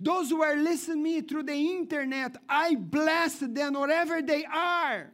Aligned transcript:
Those 0.00 0.30
who 0.30 0.42
are 0.42 0.56
listening 0.56 1.02
me 1.02 1.20
through 1.22 1.44
the 1.44 1.54
internet, 1.54 2.36
I 2.48 2.76
bless 2.76 3.38
them 3.38 3.74
wherever 3.74 4.22
they 4.22 4.44
are. 4.44 5.10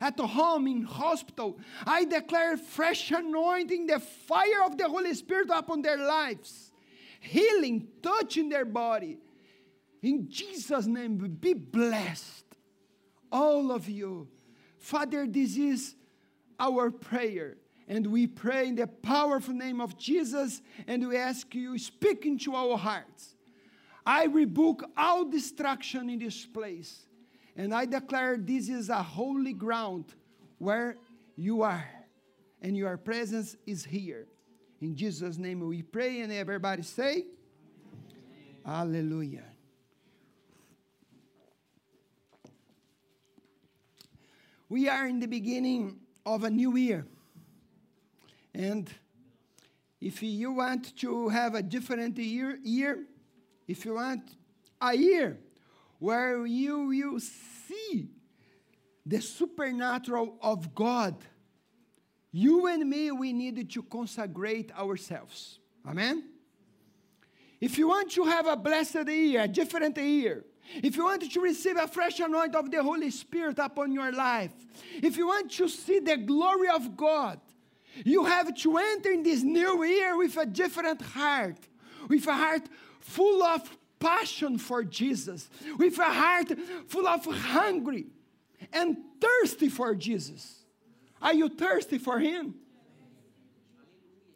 At 0.00 0.18
home, 0.18 0.66
in 0.66 0.82
hospital, 0.82 1.58
I 1.86 2.04
declare 2.04 2.56
fresh 2.56 3.10
anointing, 3.10 3.86
the 3.86 4.00
fire 4.00 4.64
of 4.66 4.76
the 4.76 4.88
Holy 4.88 5.14
Spirit 5.14 5.48
upon 5.54 5.82
their 5.82 5.96
lives, 5.96 6.72
healing, 7.20 7.88
touching 8.02 8.48
their 8.48 8.64
body. 8.64 9.18
In 10.02 10.28
Jesus' 10.28 10.86
name, 10.86 11.16
be 11.40 11.54
blessed, 11.54 12.44
all 13.32 13.70
of 13.70 13.88
you. 13.88 14.28
Father, 14.78 15.26
this 15.26 15.56
is 15.56 15.94
our 16.58 16.90
prayer. 16.90 17.56
And 17.86 18.06
we 18.06 18.26
pray 18.26 18.68
in 18.68 18.74
the 18.74 18.86
powerful 18.86 19.54
name 19.54 19.80
of 19.80 19.96
Jesus, 19.96 20.60
and 20.86 21.06
we 21.08 21.16
ask 21.16 21.54
you, 21.54 21.78
speak 21.78 22.26
into 22.26 22.54
our 22.54 22.76
hearts. 22.76 23.33
I 24.06 24.24
rebuke 24.24 24.84
all 24.96 25.24
distraction 25.24 26.10
in 26.10 26.18
this 26.18 26.44
place, 26.44 27.06
and 27.56 27.74
I 27.74 27.86
declare 27.86 28.36
this 28.36 28.68
is 28.68 28.90
a 28.90 29.02
holy 29.02 29.54
ground 29.54 30.14
where 30.58 30.96
you 31.36 31.62
are, 31.62 31.88
and 32.60 32.76
your 32.76 32.96
presence 32.98 33.56
is 33.66 33.84
here. 33.84 34.26
In 34.80 34.94
Jesus' 34.94 35.38
name 35.38 35.60
we 35.60 35.82
pray, 35.82 36.20
and 36.20 36.32
everybody 36.32 36.82
say, 36.82 37.24
Amen. 38.66 38.66
Hallelujah. 38.66 39.44
We 44.68 44.88
are 44.88 45.06
in 45.06 45.20
the 45.20 45.28
beginning 45.28 46.00
of 46.26 46.44
a 46.44 46.50
new 46.50 46.76
year. 46.76 47.06
And 48.54 48.90
if 50.00 50.22
you 50.22 50.52
want 50.52 50.96
to 50.98 51.28
have 51.28 51.54
a 51.54 51.62
different 51.62 52.18
year, 52.18 52.58
year 52.62 53.04
if 53.66 53.84
you 53.84 53.94
want 53.94 54.22
a 54.80 54.96
year 54.96 55.38
where 55.98 56.44
you 56.46 56.86
will 56.86 57.20
see 57.20 58.08
the 59.06 59.20
supernatural 59.20 60.36
of 60.40 60.74
God, 60.74 61.16
you 62.32 62.66
and 62.66 62.88
me, 62.88 63.10
we 63.12 63.32
need 63.32 63.70
to 63.70 63.82
consecrate 63.82 64.72
ourselves. 64.76 65.58
Amen? 65.86 66.24
If 67.60 67.78
you 67.78 67.88
want 67.88 68.10
to 68.12 68.24
have 68.24 68.46
a 68.46 68.56
blessed 68.56 69.08
year, 69.08 69.42
a 69.42 69.48
different 69.48 69.96
year, 69.96 70.44
if 70.82 70.96
you 70.96 71.04
want 71.04 71.30
to 71.30 71.40
receive 71.40 71.76
a 71.76 71.86
fresh 71.86 72.20
anointing 72.20 72.56
of 72.56 72.70
the 72.70 72.82
Holy 72.82 73.10
Spirit 73.10 73.58
upon 73.58 73.92
your 73.92 74.12
life, 74.12 74.52
if 75.02 75.16
you 75.16 75.26
want 75.26 75.50
to 75.52 75.68
see 75.68 76.00
the 76.00 76.16
glory 76.16 76.68
of 76.68 76.96
God, 76.96 77.40
you 78.04 78.24
have 78.24 78.54
to 78.54 78.78
enter 78.78 79.12
in 79.12 79.22
this 79.22 79.42
new 79.42 79.84
year 79.84 80.16
with 80.16 80.36
a 80.36 80.46
different 80.46 81.00
heart, 81.00 81.58
with 82.08 82.26
a 82.26 82.34
heart 82.34 82.68
full 83.04 83.42
of 83.42 83.76
passion 84.00 84.58
for 84.58 84.82
Jesus, 84.82 85.48
with 85.78 85.98
a 85.98 86.04
heart 86.04 86.52
full 86.88 87.06
of 87.06 87.24
hungry 87.24 88.06
and 88.72 88.96
thirsty 89.20 89.68
for 89.68 89.94
Jesus. 89.94 90.64
Are 91.22 91.34
you 91.34 91.48
thirsty 91.48 91.98
for 91.98 92.18
Him? 92.18 92.54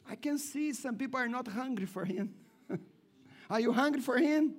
I 0.08 0.14
can 0.14 0.38
see 0.38 0.72
some 0.72 0.96
people 0.96 1.18
are 1.18 1.28
not 1.28 1.48
hungry 1.48 1.86
for 1.86 2.04
Him. 2.04 2.34
are 3.50 3.60
you 3.60 3.72
hungry 3.72 4.00
for 4.00 4.16
Him? 4.16 4.54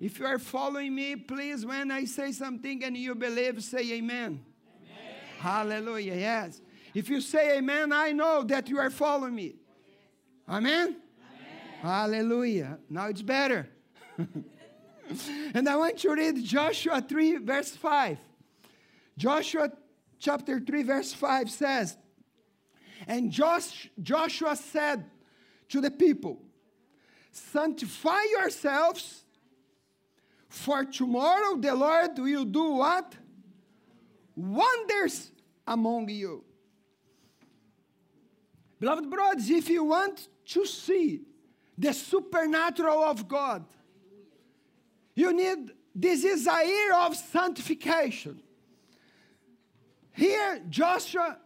If 0.00 0.20
you 0.20 0.26
are 0.26 0.38
following 0.38 0.94
me, 0.94 1.16
please, 1.16 1.66
when 1.66 1.90
I 1.90 2.04
say 2.04 2.30
something 2.30 2.84
and 2.84 2.96
you 2.96 3.16
believe, 3.16 3.64
say 3.64 3.94
amen. 3.94 3.98
amen. 3.98 4.40
Hallelujah. 5.40 6.14
Yes. 6.14 6.60
If 6.94 7.08
you 7.08 7.20
say 7.20 7.58
amen, 7.58 7.92
I 7.92 8.12
know 8.12 8.44
that 8.44 8.68
you 8.68 8.78
are 8.78 8.90
following 8.90 9.34
me. 9.34 9.56
Amen? 10.48 10.96
Hallelujah. 11.80 12.78
Now 12.90 13.06
it's 13.06 13.22
better. 13.22 13.68
and 15.54 15.68
I 15.68 15.76
want 15.76 16.02
you 16.02 16.14
to 16.14 16.20
read 16.20 16.44
Joshua 16.44 17.00
3, 17.00 17.36
verse 17.36 17.70
5. 17.70 18.18
Joshua 19.16 19.70
chapter 20.18 20.60
3, 20.60 20.82
verse 20.82 21.12
5 21.12 21.50
says, 21.50 21.96
And 23.06 23.30
Josh, 23.30 23.88
Joshua 24.02 24.56
said 24.56 25.04
to 25.68 25.80
the 25.80 25.90
people, 25.90 26.42
Sanctify 27.30 28.22
yourselves, 28.38 29.24
for 30.48 30.84
tomorrow 30.84 31.56
the 31.56 31.74
Lord 31.74 32.18
will 32.18 32.44
do 32.44 32.70
what? 32.72 33.14
Wonders 34.34 35.30
among 35.66 36.08
you. 36.08 36.44
Beloved 38.80 39.08
brothers, 39.08 39.50
if 39.50 39.68
you 39.68 39.84
want 39.84 40.28
to 40.46 40.66
see 40.66 41.22
the 41.78 41.92
supernatural 41.92 43.04
of 43.04 43.28
God, 43.28 43.64
you 45.14 45.32
need, 45.32 45.70
this 45.94 46.24
is 46.24 46.46
a 46.46 46.66
year 46.66 46.94
of 46.94 47.16
sanctification. 47.16 48.42
Here, 50.12 50.60
Joshua 50.68 51.38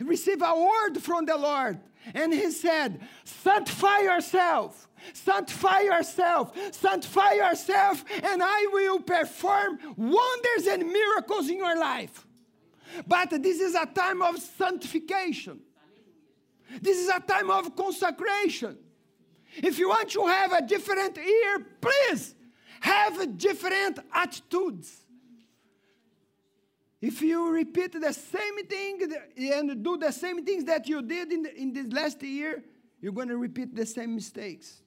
received 0.00 0.42
a 0.44 0.54
word 0.54 1.00
from 1.00 1.24
the 1.24 1.36
Lord, 1.36 1.78
and 2.14 2.32
he 2.32 2.50
said, 2.50 3.00
Sanctify 3.24 4.00
yourself, 4.00 4.88
sanctify 5.12 5.80
yourself, 5.80 6.56
sanctify 6.72 7.32
yourself, 7.34 8.04
and 8.22 8.42
I 8.42 8.68
will 8.72 9.00
perform 9.00 9.78
wonders 9.96 10.66
and 10.68 10.90
miracles 10.90 11.48
in 11.48 11.58
your 11.58 11.78
life. 11.78 12.26
But 13.06 13.30
this 13.30 13.60
is 13.60 13.74
a 13.74 13.86
time 13.86 14.22
of 14.22 14.38
sanctification. 14.38 15.60
This 16.80 16.98
is 16.98 17.08
a 17.08 17.20
time 17.20 17.50
of 17.50 17.76
consecration. 17.76 18.78
If 19.56 19.78
you 19.78 19.88
want 19.88 20.10
to 20.10 20.26
have 20.26 20.52
a 20.52 20.62
different 20.62 21.16
year, 21.16 21.66
please 21.80 22.34
have 22.80 23.38
different 23.38 23.98
attitudes. 24.12 25.04
If 27.00 27.22
you 27.22 27.50
repeat 27.50 27.92
the 28.00 28.12
same 28.12 28.66
thing 28.66 29.00
and 29.36 29.82
do 29.82 29.96
the 29.96 30.10
same 30.10 30.44
things 30.44 30.64
that 30.64 30.88
you 30.88 31.02
did 31.02 31.32
in, 31.32 31.42
the, 31.42 31.54
in 31.54 31.72
this 31.72 31.86
last 31.92 32.22
year, 32.22 32.62
you're 33.00 33.12
going 33.12 33.28
to 33.28 33.36
repeat 33.36 33.74
the 33.74 33.86
same 33.86 34.14
mistakes. 34.14 34.82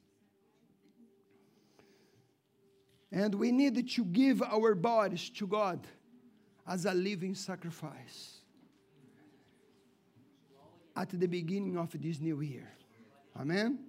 And 3.11 3.33
we 3.35 3.51
need 3.51 3.87
to 3.87 4.05
give 4.05 4.41
our 4.43 4.75
bodies 4.75 5.29
to 5.31 5.47
God 5.47 5.85
as 6.67 6.85
a 6.85 6.93
living 6.93 7.33
sacrifice 7.33 8.41
at 10.95 11.09
the 11.09 11.27
beginning 11.27 11.77
of 11.77 11.91
this 11.99 12.19
new 12.19 12.41
year. 12.41 12.69
Amen? 13.39 13.79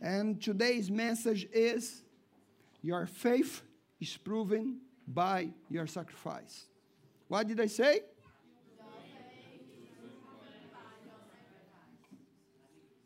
And 0.00 0.40
today's 0.40 0.90
message 0.90 1.46
is 1.52 2.02
your 2.82 3.06
faith 3.06 3.62
is 4.00 4.16
proven 4.16 4.78
by 5.06 5.50
your 5.68 5.86
sacrifice. 5.86 6.64
What 7.28 7.46
did 7.46 7.60
I 7.60 7.66
say? 7.66 8.00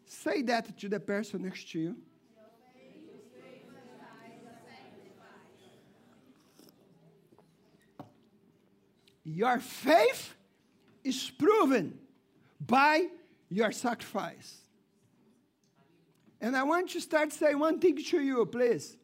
Say 0.06 0.42
that 0.42 0.78
to 0.78 0.88
the 0.88 1.00
person 1.00 1.42
next 1.42 1.70
to 1.72 1.80
you. 1.80 1.96
Your 9.24 9.58
faith 9.58 10.34
is 11.02 11.30
proven 11.30 11.98
by 12.60 13.08
your 13.48 13.72
sacrifice. 13.72 14.63
And 16.44 16.54
I 16.54 16.62
want 16.62 16.90
to 16.90 17.00
start 17.00 17.32
saying 17.32 17.58
one 17.58 17.78
thing 17.78 17.96
to 17.96 18.20
you, 18.20 18.44
please. 18.44 18.98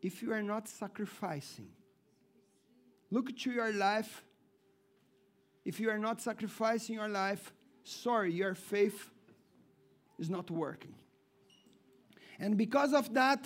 If 0.00 0.22
you 0.22 0.32
are 0.32 0.44
not 0.44 0.68
sacrificing, 0.68 1.66
look 3.10 3.36
to 3.36 3.50
your 3.50 3.72
life. 3.72 4.22
If 5.64 5.80
you 5.80 5.90
are 5.90 5.98
not 5.98 6.20
sacrificing 6.20 6.94
your 6.94 7.08
life, 7.08 7.52
sorry, 7.82 8.32
your 8.32 8.54
faith 8.54 9.10
is 10.20 10.30
not 10.30 10.52
working. 10.52 10.94
And 12.38 12.56
because 12.56 12.92
of 12.92 13.12
that, 13.14 13.44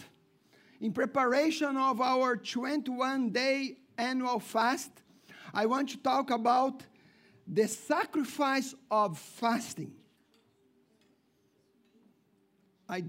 in 0.83 0.93
preparation 0.93 1.75
of 1.79 2.03
our 2.03 2.37
21 2.37 3.31
day 3.31 3.79
annual 3.97 4.41
fast, 4.41 4.91
I 5.55 5.65
want 5.65 5.89
to 5.89 5.97
talk 5.97 6.31
about 6.31 6.83
the 7.47 7.67
sacrifice 7.67 8.75
of 8.91 9.19
fasting. 9.19 9.95
I, 12.89 13.05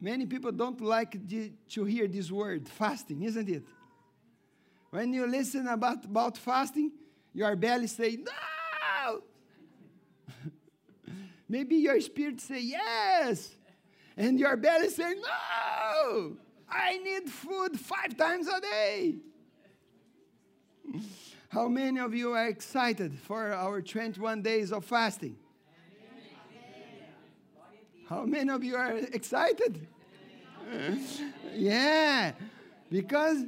many 0.00 0.26
people 0.26 0.52
don't 0.52 0.80
like 0.80 1.28
the, 1.28 1.52
to 1.70 1.84
hear 1.84 2.06
this 2.08 2.30
word, 2.30 2.68
fasting, 2.68 3.22
isn't 3.22 3.48
it? 3.48 3.62
When 4.90 5.12
you 5.12 5.26
listen 5.26 5.66
about, 5.66 6.04
about 6.04 6.38
fasting, 6.38 6.92
your 7.34 7.54
belly 7.56 7.86
say, 7.86 8.16
no! 8.16 9.22
Maybe 11.48 11.76
your 11.76 12.00
spirit 12.00 12.40
say, 12.40 12.60
yes! 12.60 13.54
And 14.16 14.40
your 14.40 14.56
belly 14.56 14.88
say, 14.88 15.14
no! 15.14 16.36
I 16.68 16.98
need 16.98 17.28
food 17.30 17.78
five 17.78 18.16
times 18.16 18.48
a 18.48 18.60
day. 18.60 19.16
How 21.48 21.68
many 21.68 22.00
of 22.00 22.14
you 22.14 22.32
are 22.32 22.48
excited 22.48 23.18
for 23.18 23.52
our 23.52 23.80
21 23.80 24.42
days 24.42 24.72
of 24.72 24.84
fasting? 24.84 25.36
How 28.08 28.24
many 28.24 28.50
of 28.50 28.62
you 28.62 28.76
are 28.76 28.96
excited? 28.96 29.84
yeah, 31.54 32.32
because 32.88 33.44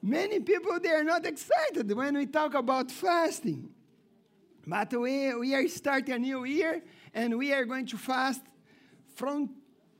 many 0.00 0.38
people 0.38 0.78
they 0.80 0.90
are 0.90 1.02
not 1.02 1.26
excited 1.26 1.90
when 1.92 2.16
we 2.16 2.26
talk 2.26 2.54
about 2.54 2.92
fasting. 2.92 3.70
But 4.66 4.92
we, 4.92 5.34
we 5.34 5.54
are 5.54 5.66
starting 5.68 6.14
a 6.14 6.18
new 6.18 6.44
year 6.44 6.82
and 7.12 7.36
we 7.36 7.52
are 7.52 7.64
going 7.64 7.86
to 7.86 7.98
fast 7.98 8.42
from 9.16 9.50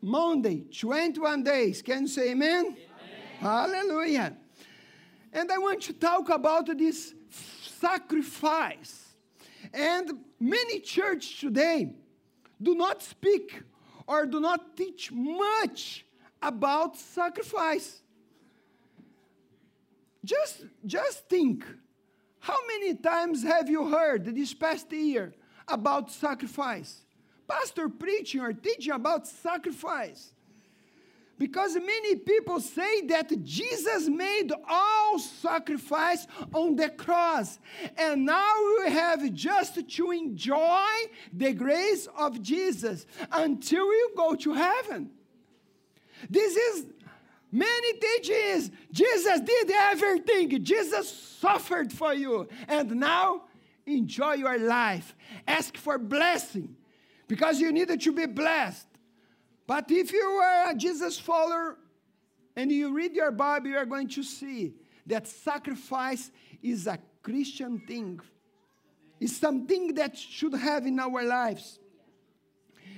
Monday, 0.01 0.67
21 0.71 1.43
days. 1.43 1.83
Can 1.83 2.03
you 2.03 2.09
say 2.09 2.31
amen? 2.31 2.67
amen? 2.67 2.77
Hallelujah. 3.41 4.37
And 5.33 5.51
I 5.51 5.59
want 5.59 5.83
to 5.83 5.93
talk 5.93 6.29
about 6.31 6.67
this 6.79 7.15
sacrifice. 7.81 9.09
And 9.73 10.21
many 10.39 10.79
churches 10.81 11.37
today 11.41 11.97
do 12.61 12.75
not 12.75 13.03
speak 13.03 13.62
or 14.06 14.27
do 14.27 14.41
not 14.41 14.77
teach 14.77 15.11
much 15.12 16.05
about 16.43 16.97
sacrifice. 16.97 18.03
Just, 20.25 20.65
just 20.85 21.29
think 21.29 21.65
how 22.45 22.59
many 22.67 22.95
times 22.95 23.43
have 23.43 23.71
you 23.71 23.89
heard 23.89 24.27
this 24.27 24.53
past 24.53 24.93
year 24.93 25.33
about 25.67 26.11
sacrifice? 26.11 27.06
Pastor 27.49 27.89
preaching 27.89 28.43
or 28.43 28.53
teaching 28.53 28.93
about 28.93 29.27
sacrifice. 29.27 30.34
Because 31.39 31.75
many 31.75 32.17
people 32.17 32.61
say 32.61 33.03
that 33.07 33.43
Jesus 33.43 34.09
made 34.09 34.53
all 34.69 35.19
sacrifice 35.19 36.27
on 36.53 36.77
the 36.77 36.89
cross. 36.91 37.59
And 37.99 38.25
now 38.25 38.55
we 38.79 38.91
have 38.91 39.33
just 39.33 39.89
to 39.89 40.11
enjoy 40.13 40.87
the 41.33 41.53
grace 41.53 42.07
of 42.17 42.41
Jesus 42.41 43.07
until 43.33 43.89
we 43.89 44.09
go 44.17 44.37
to 44.37 44.53
heaven. 44.53 45.11
This 46.31 46.55
is 46.57 46.87
many 47.51 47.99
teachings. 47.99 48.71
Jesus 48.93 49.41
did 49.41 49.71
everything, 49.73 50.63
Jesus 50.63 51.11
suffered 51.11 51.93
for 51.93 52.15
you. 52.15 52.49
And 52.69 52.95
now 52.97 53.43
enjoy 53.87 54.35
your 54.35 54.59
life. 54.59 55.17
Ask 55.47 55.77
for 55.77 55.99
blessing 55.99 56.77
because 57.27 57.61
you 57.61 57.73
needed 57.73 58.01
to 58.03 58.13
be 58.13 58.27
blessed. 58.27 58.87
But 59.67 59.91
if 59.91 60.13
you 60.13 60.21
are 60.21 60.71
a 60.71 60.75
Jesus 60.75 61.19
follower 61.19 61.79
and 62.57 62.71
you 62.71 62.95
read 62.95 63.15
your 63.15 63.31
Bible, 63.31 63.69
you 63.69 63.77
are 63.77 63.87
going 63.87 64.09
to 64.09 64.23
see 64.23 64.75
that 65.07 65.27
sacrifice 65.27 66.31
is 66.63 66.87
a 66.87 66.99
Christian 67.23 67.81
thing. 67.81 68.21
It's 69.21 69.37
something 69.37 69.95
that 69.95 70.17
should 70.17 70.55
have 70.55 70.87
in 70.87 70.99
our 70.99 71.23
lives. 71.25 71.79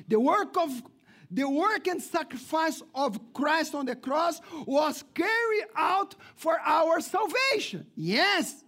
The 0.09 0.19
work 0.19 0.57
of 0.57 0.83
the 1.31 1.49
work 1.49 1.89
and 1.89 2.01
sacrifice 2.01 2.83
of 2.95 3.33
Christ 3.33 3.75
on 3.75 3.87
the 3.87 3.97
cross 3.97 4.41
was 4.65 5.03
carried 5.15 5.67
out 5.75 6.15
for 6.37 6.59
our 6.61 7.01
salvation. 7.01 7.87
Yes. 7.97 8.65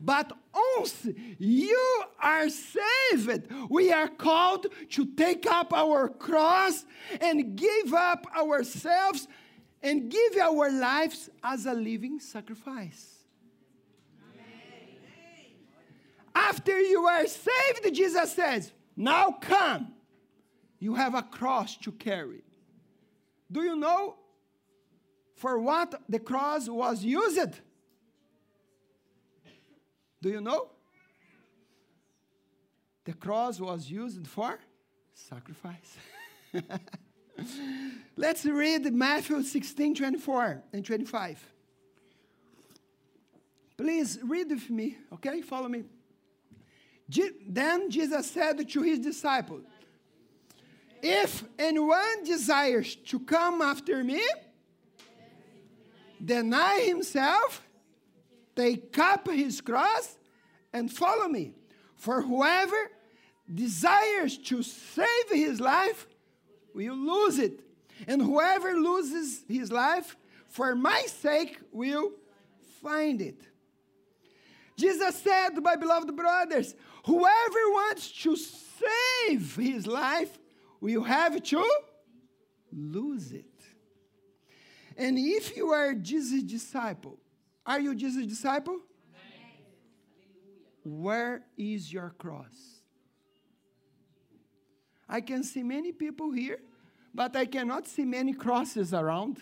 But 0.00 0.32
once 0.76 1.06
you 1.38 2.02
are 2.22 2.48
saved, 2.48 3.46
we 3.68 3.92
are 3.92 4.08
called 4.08 4.66
to 4.90 5.06
take 5.06 5.46
up 5.46 5.72
our 5.72 6.08
cross 6.08 6.84
and 7.20 7.56
give 7.56 7.94
up 7.94 8.26
ourselves 8.36 9.28
and 9.82 10.10
give 10.10 10.36
our 10.40 10.70
lives 10.70 11.30
as 11.42 11.66
a 11.66 11.74
living 11.74 12.20
sacrifice. 12.20 13.14
After 16.34 16.80
you 16.80 17.04
are 17.04 17.26
saved, 17.26 17.94
Jesus 17.94 18.32
says, 18.32 18.72
Now 18.96 19.32
come. 19.40 19.92
You 20.78 20.94
have 20.94 21.14
a 21.14 21.22
cross 21.22 21.76
to 21.78 21.90
carry. 21.92 22.44
Do 23.50 23.62
you 23.62 23.76
know 23.76 24.16
for 25.34 25.58
what 25.58 26.00
the 26.08 26.20
cross 26.20 26.68
was 26.68 27.02
used? 27.02 27.60
Do 30.20 30.30
you 30.30 30.40
know? 30.40 30.68
The 33.04 33.12
cross 33.14 33.60
was 33.60 33.90
used 33.90 34.26
for 34.26 34.58
sacrifice. 35.14 35.96
Let's 38.16 38.44
read 38.44 38.92
Matthew 38.92 39.42
16 39.42 39.94
24 39.94 40.62
and 40.72 40.84
25. 40.84 41.52
Please 43.76 44.18
read 44.24 44.50
with 44.50 44.68
me, 44.70 44.96
okay? 45.14 45.40
Follow 45.40 45.68
me. 45.68 45.84
Je- 47.08 47.30
then 47.48 47.90
Jesus 47.90 48.30
said 48.30 48.68
to 48.68 48.82
his 48.82 48.98
disciples, 48.98 49.62
If 51.00 51.44
anyone 51.58 52.24
desires 52.24 52.96
to 52.96 53.20
come 53.20 53.62
after 53.62 54.02
me, 54.02 54.22
deny 56.22 56.80
himself 56.86 57.62
Take 58.58 58.98
up 58.98 59.30
his 59.30 59.60
cross 59.60 60.18
and 60.72 60.92
follow 60.92 61.28
me. 61.28 61.54
For 61.94 62.22
whoever 62.22 62.90
desires 63.54 64.36
to 64.36 64.64
save 64.64 65.30
his 65.30 65.60
life 65.60 66.08
will 66.74 66.96
lose 66.96 67.38
it. 67.38 67.60
And 68.08 68.20
whoever 68.20 68.74
loses 68.74 69.44
his 69.48 69.70
life 69.70 70.16
for 70.48 70.74
my 70.74 71.02
sake 71.02 71.60
will 71.70 72.10
find 72.82 73.20
it. 73.20 73.40
Jesus 74.76 75.14
said, 75.22 75.50
my 75.62 75.76
beloved 75.76 76.16
brothers, 76.16 76.74
whoever 77.04 77.62
wants 77.70 78.10
to 78.22 78.34
save 78.34 79.54
his 79.54 79.86
life 79.86 80.36
will 80.80 81.04
have 81.04 81.40
to 81.44 81.70
lose 82.72 83.30
it. 83.30 83.44
And 84.96 85.16
if 85.16 85.56
you 85.56 85.68
are 85.70 85.94
Jesus' 85.94 86.42
disciple, 86.42 87.20
are 87.68 87.78
you 87.78 87.94
Jesus' 87.94 88.26
disciple? 88.26 88.80
Where 90.82 91.42
is 91.58 91.92
your 91.92 92.14
cross? 92.16 92.80
I 95.06 95.20
can 95.20 95.44
see 95.44 95.62
many 95.62 95.92
people 95.92 96.32
here, 96.32 96.60
but 97.14 97.36
I 97.36 97.44
cannot 97.44 97.86
see 97.86 98.06
many 98.06 98.32
crosses 98.32 98.94
around. 98.94 99.38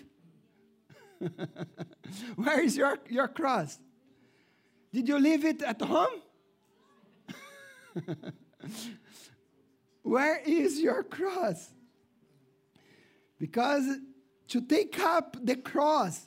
Where 2.37 2.61
is 2.61 2.76
your, 2.76 2.99
your 3.08 3.28
cross? 3.28 3.78
Did 4.93 5.06
you 5.06 5.19
leave 5.20 5.44
it 5.44 5.62
at 5.62 5.81
home? 5.81 6.20
Where 10.02 10.40
is 10.44 10.81
your 10.81 11.05
cross? 11.05 11.70
Because 13.38 13.84
to 14.49 14.61
take 14.61 14.99
up 14.99 15.37
the 15.40 15.56
cross 15.56 16.27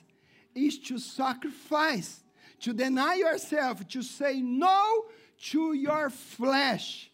is 0.54 0.78
to 0.78 0.98
sacrifice, 0.98 2.20
to 2.60 2.72
deny 2.72 3.14
yourself, 3.14 3.86
to 3.88 4.02
say 4.02 4.40
no 4.40 5.06
to 5.50 5.72
your 5.72 6.10
flesh, 6.10 7.10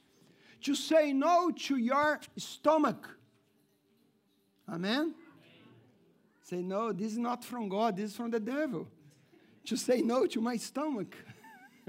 to 0.63 0.75
say 0.75 1.13
no 1.13 1.51
to 1.51 1.77
your 1.77 2.21
stomach. 2.37 3.09
Amen? 4.69 5.15
Say, 6.43 6.63
no, 6.63 6.93
this 6.93 7.13
is 7.13 7.19
not 7.19 7.45
from 7.45 7.69
God, 7.69 7.97
this 7.97 8.11
is 8.11 8.17
from 8.17 8.31
the 8.31 8.41
devil. 8.41 8.87
To 9.67 9.77
say 9.77 10.01
no 10.01 10.27
to 10.27 10.41
my 10.41 10.57
stomach. 10.57 11.17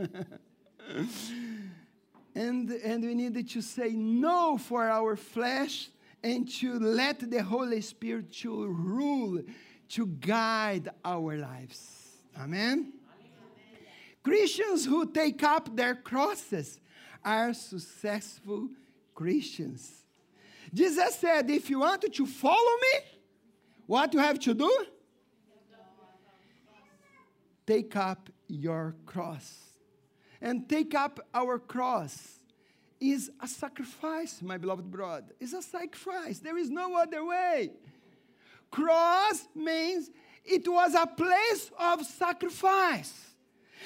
and, 2.36 2.72
and 2.72 3.04
we 3.04 3.14
needed 3.14 3.50
to 3.50 3.62
say 3.62 3.90
no 3.90 4.58
for 4.58 4.90
our 4.90 5.16
flesh 5.16 5.90
and 6.24 6.50
to 6.56 6.80
let 6.80 7.30
the 7.30 7.44
Holy 7.44 7.82
Spirit 7.82 8.32
to 8.32 8.68
rule, 8.68 9.44
to 9.90 10.08
guide 10.08 10.90
our 11.04 11.38
lives. 11.38 12.10
Amen? 12.40 12.94
Christians 14.24 14.86
who 14.86 15.12
take 15.12 15.42
up 15.44 15.76
their 15.76 15.96
crosses 15.96 16.80
are 17.24 17.54
successful 17.54 18.70
Christians. 19.16 20.04
Jesus 20.74 21.16
said, 21.16 21.50
if 21.50 21.70
you 21.70 21.80
want 21.80 22.02
to 22.02 22.26
follow 22.26 22.76
me, 22.82 23.00
what 23.86 24.14
you 24.14 24.20
have 24.20 24.40
to 24.40 24.54
do? 24.54 24.86
Take 27.66 27.96
up 27.96 28.30
your 28.48 28.96
cross. 29.06 29.60
And 30.42 30.68
take 30.70 30.94
up 30.94 31.20
our 31.34 31.58
cross 31.58 32.40
is 33.00 33.32
a 33.42 33.48
sacrifice, 33.48 34.42
my 34.42 34.58
beloved 34.58 34.90
brother. 34.90 35.34
It's 35.40 35.54
a 35.54 35.62
sacrifice. 35.62 36.40
There 36.40 36.58
is 36.58 36.70
no 36.70 36.98
other 36.98 37.26
way. 37.26 37.72
Cross 38.72 39.48
means 39.56 40.10
it 40.44 40.68
was 40.68 40.94
a 40.94 41.08
place 41.08 41.72
of 41.78 42.06
sacrifice. 42.06 43.14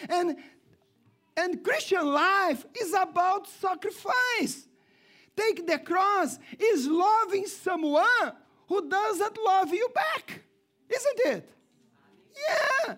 And, 0.10 0.38
and 1.38 1.64
Christian 1.64 2.06
life 2.06 2.66
is 2.80 2.94
about 2.94 3.48
sacrifice. 3.48 4.68
Take 5.36 5.66
the 5.66 5.80
cross 5.80 6.38
is 6.60 6.88
loving 6.88 7.46
someone 7.48 8.34
who 8.68 8.88
doesn't 8.88 9.38
love 9.44 9.74
you 9.74 9.88
back, 9.94 10.44
isn't 10.90 11.20
it? 11.34 11.50
Yeah. 12.50 12.96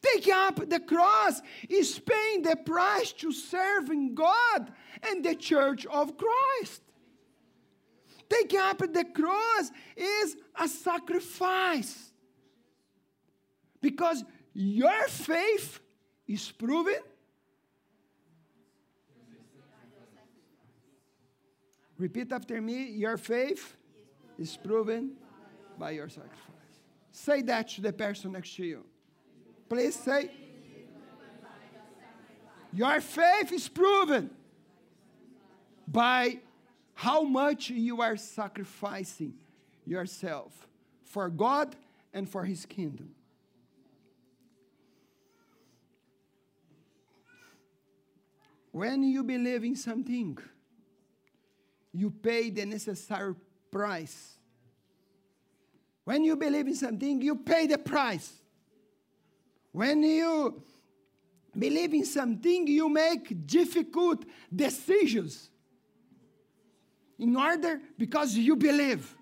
Take 0.00 0.28
up 0.28 0.68
the 0.68 0.80
cross 0.80 1.40
is 1.68 1.98
paying 1.98 2.42
the 2.42 2.56
price 2.56 3.12
to 3.14 3.32
serving 3.32 4.14
God 4.14 4.72
and 5.02 5.24
the 5.24 5.34
church 5.34 5.86
of 5.86 6.14
Christ. 6.16 6.82
Taking 8.28 8.60
up 8.60 8.78
the 8.78 9.04
cross 9.04 9.70
is 9.96 10.36
a 10.60 10.68
sacrifice. 10.68 12.12
Because 13.80 14.24
your 14.52 15.08
faith 15.08 15.80
is 16.26 16.50
proven. 16.50 16.98
Repeat 21.96 22.32
after 22.32 22.60
me 22.60 22.90
your 22.90 23.16
faith 23.16 23.74
is 24.38 24.56
proven 24.56 25.12
by 25.78 25.92
your 25.92 26.08
sacrifice. 26.08 26.38
Say 27.10 27.42
that 27.42 27.68
to 27.70 27.80
the 27.80 27.92
person 27.92 28.32
next 28.32 28.54
to 28.56 28.64
you. 28.64 28.84
Please 29.68 29.96
say, 29.96 30.30
Your 32.72 33.00
faith 33.00 33.52
is 33.52 33.68
proven 33.68 34.30
by 35.86 36.38
how 36.98 37.22
much 37.22 37.70
you 37.70 38.00
are 38.00 38.16
sacrificing 38.16 39.32
yourself 39.86 40.66
for 41.04 41.28
God 41.28 41.76
and 42.12 42.28
for 42.28 42.42
His 42.42 42.66
kingdom. 42.66 43.10
When 48.72 49.04
you 49.04 49.22
believe 49.22 49.62
in 49.62 49.76
something, 49.76 50.38
you 51.92 52.10
pay 52.10 52.50
the 52.50 52.66
necessary 52.66 53.36
price. 53.70 54.36
When 56.02 56.24
you 56.24 56.34
believe 56.34 56.66
in 56.66 56.74
something, 56.74 57.22
you 57.22 57.36
pay 57.36 57.68
the 57.68 57.78
price. 57.78 58.32
When 59.70 60.02
you 60.02 60.60
believe 61.56 61.94
in 61.94 62.04
something, 62.04 62.66
you 62.66 62.88
make 62.88 63.46
difficult 63.46 64.24
decisions 64.52 65.50
in 67.18 67.36
order 67.36 67.80
because 67.96 68.36
you 68.36 68.56
believe. 68.56 69.14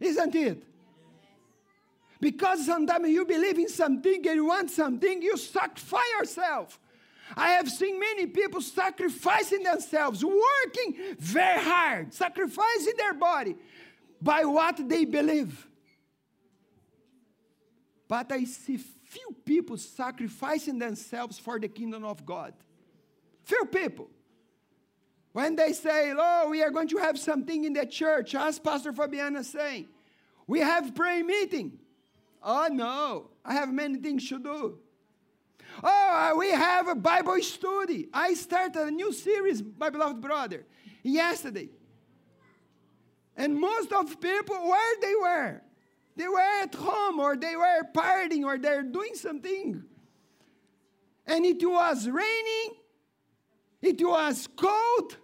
Isn't 0.00 0.34
it? 0.34 0.64
Because 2.20 2.66
sometimes 2.66 3.08
you 3.08 3.24
believe 3.24 3.58
in 3.58 3.68
something 3.68 4.26
and 4.26 4.36
you 4.36 4.44
want 4.46 4.70
something, 4.70 5.22
you 5.22 5.36
sacrifice 5.36 6.02
yourself. 6.18 6.80
I 7.36 7.50
have 7.50 7.70
seen 7.70 8.00
many 8.00 8.26
people 8.26 8.60
sacrificing 8.60 9.62
themselves, 9.62 10.24
working 10.24 10.96
very 11.18 11.62
hard, 11.62 12.12
sacrificing 12.12 12.94
their 12.96 13.14
body 13.14 13.56
by 14.20 14.44
what 14.44 14.88
they 14.88 15.04
believe. 15.04 15.66
But 18.08 18.32
I 18.32 18.44
see 18.44 18.78
few 18.78 19.36
people 19.44 19.76
sacrificing 19.76 20.78
themselves 20.78 21.38
for 21.38 21.60
the 21.60 21.68
kingdom 21.68 22.04
of 22.04 22.24
God. 22.24 22.54
Few 23.44 23.64
people. 23.66 24.08
When 25.32 25.56
they 25.56 25.72
say, 25.72 26.12
Oh, 26.16 26.48
we 26.50 26.62
are 26.62 26.70
going 26.70 26.88
to 26.88 26.98
have 26.98 27.18
something 27.18 27.64
in 27.64 27.72
the 27.72 27.86
church, 27.86 28.34
as 28.34 28.58
Pastor 28.58 28.92
Fabiana 28.92 29.44
saying, 29.44 29.88
we 30.46 30.60
have 30.60 30.94
prayer 30.94 31.24
meeting. 31.24 31.78
Oh 32.42 32.68
no, 32.72 33.30
I 33.44 33.54
have 33.54 33.72
many 33.72 33.98
things 33.98 34.28
to 34.30 34.38
do. 34.38 34.78
Oh, 35.84 36.32
uh, 36.32 36.36
we 36.36 36.50
have 36.50 36.88
a 36.88 36.94
Bible 36.94 37.40
study. 37.40 38.08
I 38.12 38.34
started 38.34 38.80
a 38.80 38.90
new 38.90 39.12
series, 39.12 39.62
my 39.78 39.90
beloved 39.90 40.20
brother, 40.20 40.64
yesterday. 41.02 41.68
And 43.36 43.60
most 43.60 43.92
of 43.92 44.20
people, 44.20 44.56
where 44.56 44.96
they 45.00 45.14
were? 45.14 45.62
They 46.16 46.26
were 46.26 46.40
at 46.40 46.74
home 46.74 47.20
or 47.20 47.36
they 47.36 47.54
were 47.54 47.84
partying 47.94 48.44
or 48.44 48.58
they're 48.58 48.82
doing 48.82 49.14
something. 49.14 49.84
And 51.26 51.46
it 51.46 51.64
was 51.64 52.08
raining, 52.08 52.76
it 53.80 54.00
was 54.00 54.48
cold, 54.56 55.16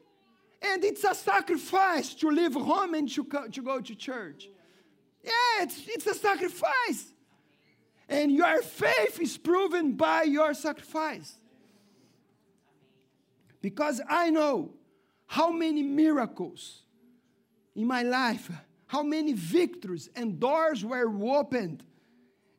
and 0.63 0.85
it's 0.85 1.05
a 1.05 1.15
sacrifice 1.15 2.15
to 2.15 2.31
leave 2.31 2.55
home 2.55 2.95
and 2.95 3.09
to, 3.11 3.27
to 3.53 3.63
go 3.63 3.81
to 3.81 3.95
church. 3.95 4.49
Yeah, 5.23 5.63
it's, 5.63 5.83
it's 5.87 6.07
a 6.07 6.15
sacrifice. 6.15 7.13
And 8.09 8.31
your 8.31 8.63
faith 8.63 9.19
is 9.21 9.37
proven 9.39 9.93
by 9.93 10.25
your 10.25 10.55
sacrifice. 10.55 11.39
Because 13.63 14.01
I 14.09 14.31
know 14.31 14.75
how 15.27 15.51
many 15.51 15.83
miracles 15.83 16.83
in 17.75 17.87
my 17.87 18.03
life, 18.03 18.51
how 18.87 19.03
many 19.03 19.33
victories 19.33 20.11
and 20.15 20.39
doors 20.39 20.85
were 20.85 21.09
opened 21.25 21.83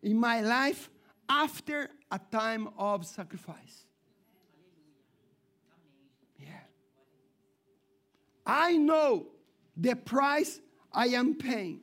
in 0.02 0.20
my 0.20 0.42
life 0.42 0.90
after 1.30 1.90
a 2.12 2.20
time 2.32 2.70
of 2.78 3.06
sacrifice. 3.06 3.85
I 8.46 8.78
know 8.78 9.28
the 9.76 9.96
price 9.96 10.60
I 10.94 11.08
am 11.08 11.36
paying 11.36 11.82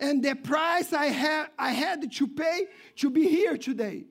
and 0.00 0.22
the 0.22 0.34
price 0.34 0.92
I, 0.92 1.08
ha- 1.10 1.48
I 1.58 1.72
had 1.72 2.10
to 2.10 2.26
pay 2.26 2.66
to 2.96 3.10
be 3.10 3.28
here 3.28 3.56
today. 3.58 4.06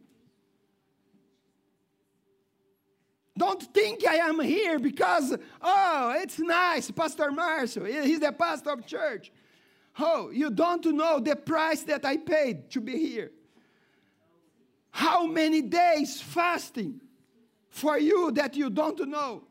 Don't 3.35 3.61
think 3.73 4.05
I 4.05 4.15
am 4.15 4.39
here 4.39 4.79
because, 4.79 5.35
oh, 5.61 6.13
it's 6.17 6.39
nice, 6.39 6.91
Pastor 6.91 7.31
Marcio, 7.31 7.87
he's 8.03 8.19
the 8.19 8.31
pastor 8.31 8.71
of 8.71 8.85
church. 8.85 9.31
Oh, 9.97 10.29
you 10.29 10.51
don't 10.51 10.85
know 10.85 11.19
the 11.19 11.35
price 11.35 11.81
that 11.83 12.05
I 12.05 12.17
paid 12.17 12.69
to 12.71 12.81
be 12.81 12.97
here. 12.97 13.31
How 14.91 15.25
many 15.25 15.61
days 15.61 16.21
fasting 16.21 17.01
for 17.69 17.97
you 17.97 18.31
that 18.31 18.55
you 18.55 18.69
don't 18.69 19.07
know? 19.07 19.43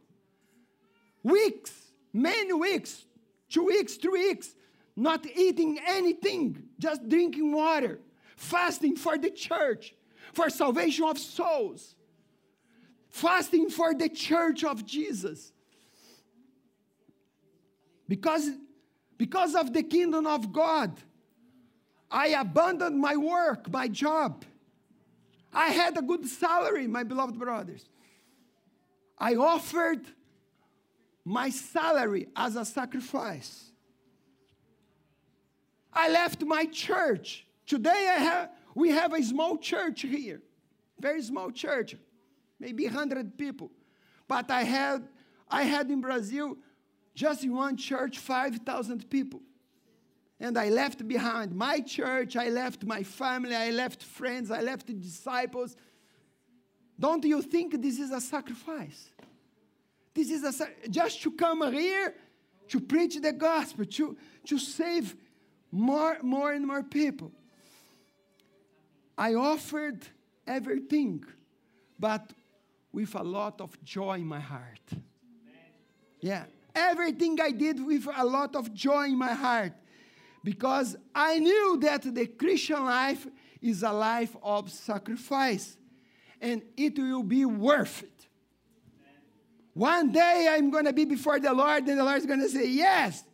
Weeks, 1.29 1.73
many 2.13 2.53
weeks, 2.53 3.05
two 3.49 3.65
weeks, 3.65 3.97
three 3.97 4.29
weeks, 4.29 4.55
not 4.97 5.27
eating 5.27 5.79
anything, 5.87 6.63
just 6.79 7.09
drinking 7.09 7.53
water, 7.53 8.01
fasting 8.37 8.97
for 8.97 9.19
the 9.19 9.31
church, 9.31 9.95
for 10.33 10.51
salvation 10.51 11.05
of 11.05 11.19
souls, 11.19 11.95
fasting 13.11 13.69
for 13.71 13.95
the 13.95 14.09
church 14.09 14.65
of 14.65 14.85
Jesus. 14.85 15.53
Because, 18.09 18.51
because 19.17 19.55
of 19.55 19.73
the 19.73 19.83
kingdom 19.83 20.27
of 20.27 20.53
God, 20.53 20.99
I 22.11 22.29
abandoned 22.29 22.99
my 22.99 23.17
work, 23.17 23.71
my 23.71 23.87
job. 23.89 24.45
I 25.53 25.69
had 25.69 25.97
a 25.99 26.03
good 26.03 26.27
salary, 26.27 26.87
my 26.87 27.05
beloved 27.05 27.39
brothers. 27.39 27.87
I 29.19 29.35
offered 29.35 30.07
my 31.29 31.51
salary 31.51 32.27
as 32.35 32.57
a 32.57 32.65
sacrifice. 32.65 33.71
I 35.93 36.09
left 36.09 36.43
my 36.43 36.65
church. 36.65 37.47
Today 37.67 38.11
I 38.17 38.19
have, 38.19 38.51
we 38.75 38.89
have 38.91 39.13
a 39.13 39.23
small 39.23 39.59
church 39.59 40.03
here, 40.03 40.41
very 40.99 41.21
small 41.23 41.51
church, 41.51 41.97
maybe 42.59 42.85
100 42.87 43.37
people. 43.37 43.71
But 44.27 44.51
I 44.51 44.63
had, 44.63 45.07
I 45.51 45.65
had 45.65 45.91
in 45.91 46.01
Brazil 46.01 46.57
just 47.15 47.45
in 47.45 47.55
one 47.55 47.77
church 47.77 48.19
5,000 48.19 49.11
people. 49.11 49.41
And 50.41 50.57
I 50.57 50.71
left 50.71 51.07
behind 51.07 51.55
my 51.55 51.81
church, 51.81 52.37
I 52.37 52.49
left 52.49 52.85
my 52.85 53.03
family, 53.03 53.55
I 53.55 53.71
left 53.71 54.03
friends, 54.03 54.51
I 54.51 54.63
left 54.63 54.87
disciples. 54.99 55.77
Don't 56.99 57.25
you 57.25 57.43
think 57.43 57.83
this 57.83 57.99
is 57.99 58.13
a 58.13 58.21
sacrifice? 58.21 59.11
This 60.19 60.33
is 60.33 60.61
a 60.61 60.67
just 60.91 61.23
to 61.23 61.31
come 61.31 61.73
here 61.73 62.13
to 62.67 62.81
preach 62.81 63.21
the 63.21 63.33
gospel, 63.33 63.85
to, 63.85 64.17
to 64.47 64.59
save 64.59 65.15
more, 65.71 66.19
more 66.23 66.53
and 66.53 66.67
more 66.67 66.83
people. 66.83 67.31
I 69.17 69.35
offered 69.35 70.05
everything, 70.45 71.25
but 72.01 72.33
with 72.93 73.15
a 73.15 73.23
lot 73.23 73.61
of 73.61 73.81
joy 73.85 74.15
in 74.15 74.27
my 74.27 74.41
heart. 74.41 74.91
Yeah, 76.21 76.47
everything 76.75 77.41
I 77.41 77.53
did 77.53 77.79
with 77.81 78.09
a 78.13 78.25
lot 78.25 78.57
of 78.57 78.75
joy 78.75 79.05
in 79.05 79.19
my 79.19 79.35
heart 79.35 79.75
because 80.43 80.97
I 81.15 81.39
knew 81.39 81.79
that 81.83 82.13
the 82.13 82.27
Christian 82.27 82.85
life 82.85 83.25
is 83.63 83.85
a 83.85 83.93
life 83.93 84.35
of 84.43 84.69
sacrifice 84.69 85.77
and 86.41 86.63
it 86.77 86.99
will 86.99 87.23
be 87.23 87.45
worth 87.45 88.03
it. 88.03 88.18
One 89.79 90.11
day 90.11 90.49
I'm 90.51 90.71
going 90.71 90.87
to 90.87 90.93
be 90.93 91.05
before 91.05 91.39
the 91.39 91.53
Lord, 91.53 91.87
and 91.87 91.99
the 91.99 92.05
Lord 92.05 92.19
is 92.19 92.27
going 92.27 92.41
to 92.41 92.49
say, 92.49 92.69
Yes, 92.69 93.25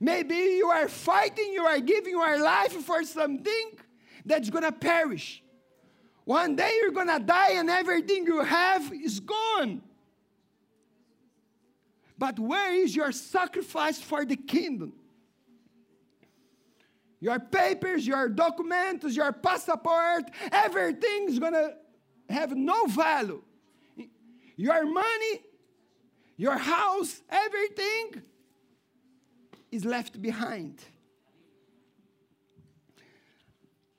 Maybe 0.00 0.34
you 0.34 0.66
are 0.66 0.86
fighting, 0.86 1.52
you 1.52 1.64
are 1.64 1.80
giving 1.80 2.12
your 2.12 2.38
life 2.42 2.72
for 2.72 3.04
something 3.04 3.78
that's 4.26 4.50
going 4.50 4.64
to 4.64 4.72
perish. 4.72 5.42
One 6.24 6.56
day 6.56 6.78
you're 6.80 6.90
going 6.90 7.08
to 7.08 7.18
die 7.18 7.52
and 7.52 7.70
everything 7.70 8.26
you 8.26 8.40
have 8.40 8.92
is 8.92 9.20
gone. 9.20 9.82
But 12.18 12.38
where 12.38 12.74
is 12.74 12.94
your 12.94 13.12
sacrifice 13.12 13.98
for 13.98 14.26
the 14.26 14.36
kingdom? 14.36 14.92
Your 17.20 17.38
papers, 17.38 18.06
your 18.06 18.28
documents, 18.28 19.16
your 19.16 19.32
passport, 19.32 20.24
everything 20.52 21.28
is 21.28 21.38
going 21.38 21.54
to 21.54 21.74
have 22.28 22.54
no 22.54 22.84
value. 22.86 23.42
Your 24.56 24.84
money, 24.84 25.40
your 26.36 26.58
house, 26.58 27.22
everything 27.28 28.22
is 29.70 29.84
left 29.84 30.20
behind. 30.20 30.82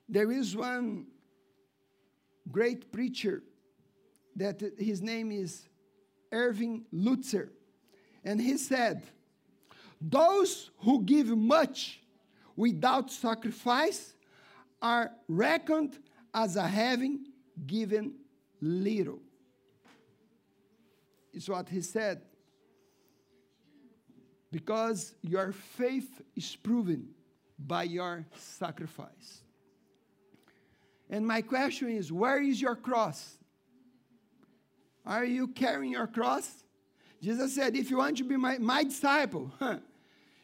There 0.08 0.30
is 0.30 0.56
one 0.56 1.06
great 2.50 2.92
preacher 2.92 3.42
that 4.36 4.62
his 4.78 5.02
name 5.02 5.32
is 5.32 5.68
Erwin 6.32 6.84
Lutzer, 6.94 7.48
and 8.24 8.40
he 8.40 8.56
said, 8.58 9.02
Those 10.00 10.70
who 10.78 11.02
give 11.02 11.28
much 11.36 12.00
without 12.54 13.10
sacrifice 13.10 14.14
are 14.80 15.12
reckoned 15.28 15.98
as 16.34 16.54
having 16.54 17.26
given 17.66 18.14
little. 18.60 19.20
Is 21.36 21.50
what 21.50 21.68
he 21.68 21.82
said. 21.82 22.22
Because 24.50 25.14
your 25.20 25.52
faith 25.52 26.22
is 26.34 26.56
proven 26.56 27.08
by 27.58 27.82
your 27.82 28.24
sacrifice. 28.36 29.42
And 31.10 31.26
my 31.26 31.42
question 31.42 31.90
is 31.90 32.10
where 32.10 32.40
is 32.40 32.58
your 32.58 32.74
cross? 32.74 33.36
Are 35.04 35.26
you 35.26 35.48
carrying 35.48 35.92
your 35.92 36.06
cross? 36.06 36.50
Jesus 37.22 37.54
said, 37.54 37.76
if 37.76 37.90
you 37.90 37.98
want 37.98 38.16
to 38.16 38.24
be 38.24 38.36
my, 38.36 38.56
my 38.56 38.84
disciple, 38.84 39.52
huh, 39.58 39.76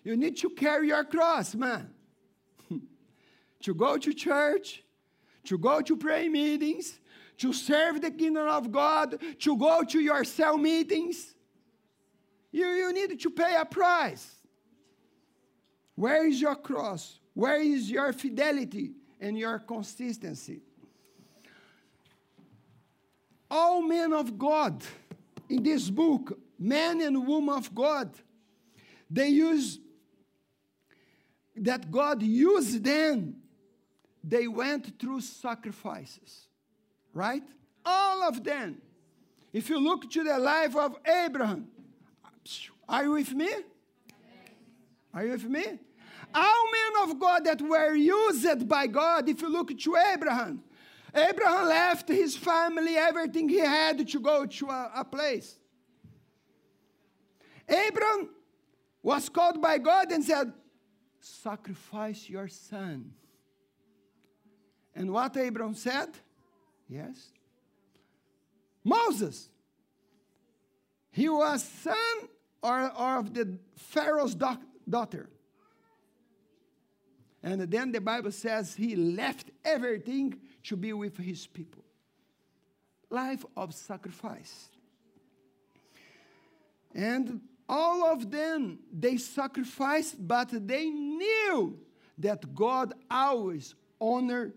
you 0.04 0.14
need 0.14 0.36
to 0.38 0.50
carry 0.50 0.88
your 0.88 1.04
cross, 1.04 1.54
man. 1.54 1.90
to 3.62 3.74
go 3.74 3.96
to 3.96 4.12
church, 4.12 4.82
to 5.44 5.56
go 5.56 5.80
to 5.80 5.96
prayer 5.96 6.30
meetings, 6.30 6.98
to 7.38 7.52
serve 7.52 8.00
the 8.00 8.10
kingdom 8.10 8.48
of 8.48 8.70
God, 8.70 9.20
to 9.40 9.56
go 9.56 9.82
to 9.84 10.00
your 10.00 10.24
cell 10.24 10.58
meetings. 10.58 11.34
You, 12.50 12.66
you 12.66 12.92
need 12.92 13.18
to 13.20 13.30
pay 13.30 13.56
a 13.58 13.64
price. 13.64 14.28
Where 15.94 16.26
is 16.26 16.40
your 16.40 16.56
cross? 16.56 17.18
Where 17.34 17.60
is 17.60 17.90
your 17.90 18.12
fidelity 18.12 18.92
and 19.20 19.38
your 19.38 19.58
consistency? 19.58 20.60
All 23.50 23.82
men 23.82 24.12
of 24.12 24.38
God 24.38 24.82
in 25.48 25.62
this 25.62 25.90
book, 25.90 26.38
men 26.58 27.00
and 27.02 27.26
women 27.26 27.54
of 27.54 27.74
God, 27.74 28.10
they 29.10 29.28
use 29.28 29.78
that 31.56 31.90
God 31.90 32.22
used 32.22 32.82
them 32.82 33.42
they 34.24 34.46
went 34.46 34.98
through 35.00 35.20
sacrifices, 35.20 36.46
right? 37.12 37.42
All 37.84 38.22
of 38.22 38.42
them. 38.44 38.80
If 39.52 39.68
you 39.68 39.78
look 39.78 40.10
to 40.10 40.24
the 40.24 40.38
life 40.38 40.74
of 40.76 40.96
Abraham, 41.06 41.68
are 42.88 43.04
you 43.04 43.12
with 43.12 43.32
me? 43.32 43.50
Are 45.14 45.24
you 45.24 45.32
with 45.32 45.44
me? 45.44 45.64
All 46.34 46.64
men 46.72 47.10
of 47.10 47.18
God 47.18 47.44
that 47.44 47.60
were 47.60 47.94
used 47.94 48.66
by 48.66 48.86
God, 48.86 49.28
if 49.28 49.42
you 49.42 49.50
look 49.50 49.76
to 49.78 49.96
Abraham, 49.96 50.62
Abraham 51.14 51.68
left 51.68 52.08
his 52.08 52.34
family, 52.36 52.96
everything 52.96 53.48
he 53.48 53.58
had 53.58 54.06
to 54.08 54.20
go 54.20 54.46
to 54.46 54.68
a, 54.68 54.90
a 54.96 55.04
place. 55.04 55.58
Abraham 57.68 58.30
was 59.02 59.28
called 59.28 59.60
by 59.60 59.78
God 59.78 60.10
and 60.10 60.24
said, 60.24 60.52
Sacrifice 61.20 62.28
your 62.28 62.48
son. 62.48 63.12
And 64.94 65.12
what 65.12 65.36
Abraham 65.36 65.74
said? 65.74 66.08
Yes. 66.92 67.30
Moses. 68.84 69.48
He 71.10 71.28
was 71.28 71.64
son 71.64 72.28
or, 72.62 72.92
or 72.98 73.18
of 73.18 73.32
the 73.32 73.56
Pharaoh's 73.76 74.34
daughter. 74.34 75.30
And 77.42 77.62
then 77.62 77.92
the 77.92 78.00
Bible 78.00 78.30
says 78.30 78.74
he 78.74 78.94
left 78.94 79.50
everything 79.64 80.38
to 80.64 80.76
be 80.76 80.92
with 80.92 81.16
his 81.16 81.46
people. 81.46 81.82
Life 83.08 83.44
of 83.56 83.72
sacrifice. 83.72 84.68
And 86.94 87.40
all 87.68 88.04
of 88.04 88.30
them, 88.30 88.80
they 88.92 89.16
sacrificed, 89.16 90.16
but 90.18 90.50
they 90.50 90.90
knew 90.90 91.78
that 92.18 92.54
God 92.54 92.92
always 93.10 93.74
honored 93.98 94.52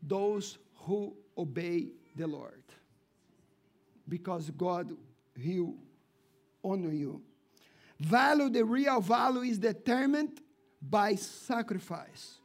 those 0.00 0.58
who 0.82 1.16
obey 1.36 1.88
the 2.16 2.26
Lord. 2.26 2.62
Because 4.08 4.50
God, 4.50 4.92
will 5.36 5.74
honor 6.64 6.92
you. 6.92 7.22
Value, 7.98 8.48
the 8.48 8.64
real 8.64 9.00
value 9.00 9.42
is 9.42 9.58
determined 9.58 10.40
by 10.80 11.14
sacrifice. 11.14 12.38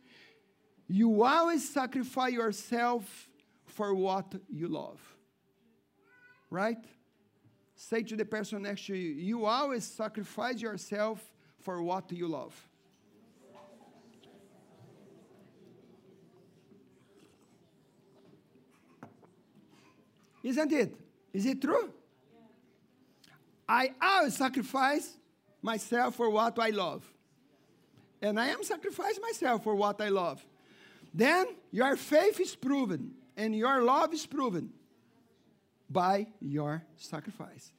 You 0.87 1.23
always 1.23 1.67
sacrifice 1.67 2.33
yourself 2.33 3.29
for 3.65 3.93
what 3.93 4.33
you 4.49 4.67
love. 4.67 5.01
Right? 6.49 6.77
Say 7.75 8.03
to 8.03 8.15
the 8.15 8.25
person 8.25 8.63
next 8.63 8.85
to 8.87 8.95
you, 8.95 9.11
you 9.11 9.45
always 9.45 9.83
sacrifice 9.83 10.61
yourself 10.61 11.23
for 11.59 11.81
what 11.81 12.11
you 12.11 12.27
love. 12.27 12.55
Isn't 20.47 20.71
it? 20.71 20.95
Is 21.33 21.45
it 21.45 21.61
true? 21.61 21.91
I 23.67 23.93
always 24.01 24.37
sacrifice 24.37 25.17
myself 25.61 26.15
for 26.15 26.29
what 26.29 26.57
I 26.57 26.69
love. 26.69 27.03
And 28.21 28.39
I 28.39 28.47
am 28.47 28.63
sacrificing 28.63 29.21
myself 29.21 29.65
for 29.65 29.75
what 29.75 29.99
I 29.99 30.07
love. 30.07 30.45
Then 31.13 31.47
your 31.69 31.97
faith 31.97 32.39
is 32.39 32.55
proven 32.55 33.11
and 33.35 33.53
your 33.53 33.83
love 33.83 34.13
is 34.13 34.25
proven 34.25 34.69
by 35.89 36.27
your 36.39 36.81
sacrifice. 36.95 37.73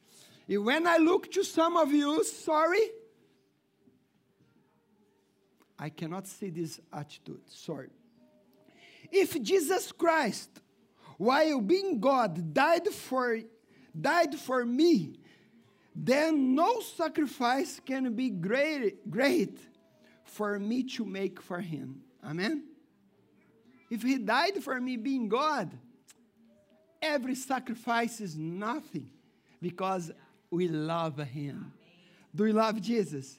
And 0.47 0.63
when 0.63 0.85
I 0.85 0.97
look 0.97 1.31
to 1.31 1.43
some 1.43 1.75
of 1.75 1.91
you, 1.91 2.23
sorry, 2.23 2.85
I 5.79 5.89
cannot 5.89 6.27
see 6.27 6.51
this 6.51 6.79
attitude. 6.93 7.41
Sorry. 7.47 7.89
If 9.11 9.41
Jesus 9.41 9.91
Christ 9.91 10.51
while 11.19 11.59
being 11.59 11.99
God, 11.99 12.53
died 12.53 12.87
for, 12.87 13.37
died 13.99 14.35
for 14.35 14.65
me, 14.65 15.19
then 15.93 16.55
no 16.55 16.79
sacrifice 16.79 17.81
can 17.85 18.13
be 18.13 18.29
great, 18.29 19.11
great 19.11 19.59
for 20.23 20.57
me 20.57 20.83
to 20.83 21.03
make 21.03 21.41
for 21.41 21.59
him. 21.59 21.99
Amen? 22.23 22.63
If 23.89 24.01
he 24.01 24.17
died 24.17 24.63
for 24.63 24.79
me 24.79 24.95
being 24.95 25.27
God, 25.27 25.69
every 27.01 27.35
sacrifice 27.35 28.21
is 28.21 28.37
nothing 28.37 29.09
because 29.61 30.13
we 30.49 30.69
love 30.69 31.17
him. 31.17 31.73
Do 32.33 32.45
you 32.45 32.53
love 32.53 32.79
Jesus? 32.79 33.37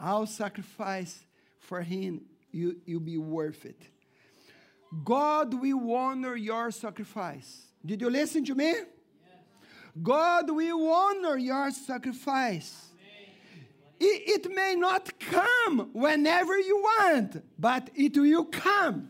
All 0.00 0.26
sacrifice 0.26 1.22
for 1.58 1.82
him, 1.82 2.22
you, 2.52 2.78
you'll 2.86 3.00
be 3.00 3.18
worth 3.18 3.66
it. 3.66 3.82
God 5.04 5.54
will 5.54 5.94
honor 5.94 6.36
your 6.36 6.70
sacrifice. 6.70 7.66
Did 7.84 8.00
you 8.00 8.10
listen 8.10 8.44
to 8.44 8.54
me? 8.54 8.74
God 10.02 10.50
will 10.50 10.92
honor 10.92 11.36
your 11.36 11.70
sacrifice. 11.70 12.82
It, 13.98 14.44
it, 14.44 14.54
may 14.54 14.74
not 14.76 15.18
come 15.18 15.88
whenever 15.94 16.58
you 16.58 16.76
want, 16.76 17.42
but 17.58 17.88
it 17.94 18.16
will 18.16 18.44
come. 18.44 19.08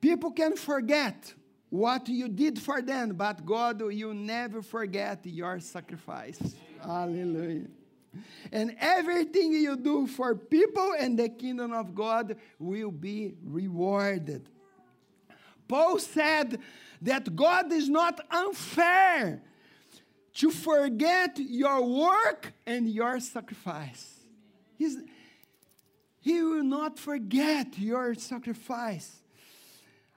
People 0.00 0.32
can 0.32 0.54
forget 0.56 1.32
what 1.70 2.06
you 2.08 2.28
did 2.28 2.58
for 2.58 2.82
them, 2.82 3.14
but 3.14 3.44
God 3.46 3.80
will 3.80 4.12
never 4.14 4.60
forget 4.60 5.24
your 5.24 5.58
sacrifice. 5.60 6.54
Hallelujah. 6.82 7.68
And 8.52 8.76
everything 8.78 9.52
you 9.52 9.76
do 9.76 10.06
for 10.06 10.34
people 10.34 10.94
and 10.98 11.18
the 11.18 11.28
kingdom 11.28 11.72
of 11.72 11.94
God 11.94 12.36
will 12.58 12.90
be 12.90 13.34
rewarded. 13.44 14.48
Paul 15.66 15.98
said 15.98 16.60
that 17.02 17.36
God 17.36 17.72
is 17.72 17.88
not 17.88 18.20
unfair 18.30 19.42
to 20.34 20.50
forget 20.50 21.38
your 21.38 21.84
work 21.84 22.52
and 22.66 22.88
your 22.88 23.20
sacrifice. 23.20 24.20
He's, 24.76 24.96
he 26.20 26.42
will 26.42 26.62
not 26.62 26.98
forget 26.98 27.78
your 27.78 28.14
sacrifice. 28.14 29.16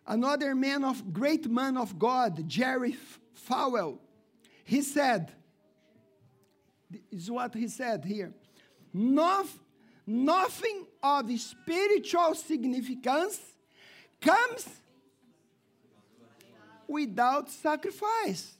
Another 0.05 0.55
man 0.55 0.83
of 0.83 1.13
great 1.13 1.49
man 1.49 1.77
of 1.77 1.97
God, 1.97 2.47
Jerry 2.47 2.95
Falwell, 3.47 3.97
he 4.63 4.81
said, 4.81 5.31
is 7.11 7.29
what 7.29 7.53
he 7.53 7.67
said 7.67 8.05
here. 8.05 8.33
nothing 8.93 10.85
of 11.01 11.39
spiritual 11.39 12.35
significance 12.35 13.39
comes 14.19 14.67
without 16.87 17.49
sacrifice. 17.49 18.57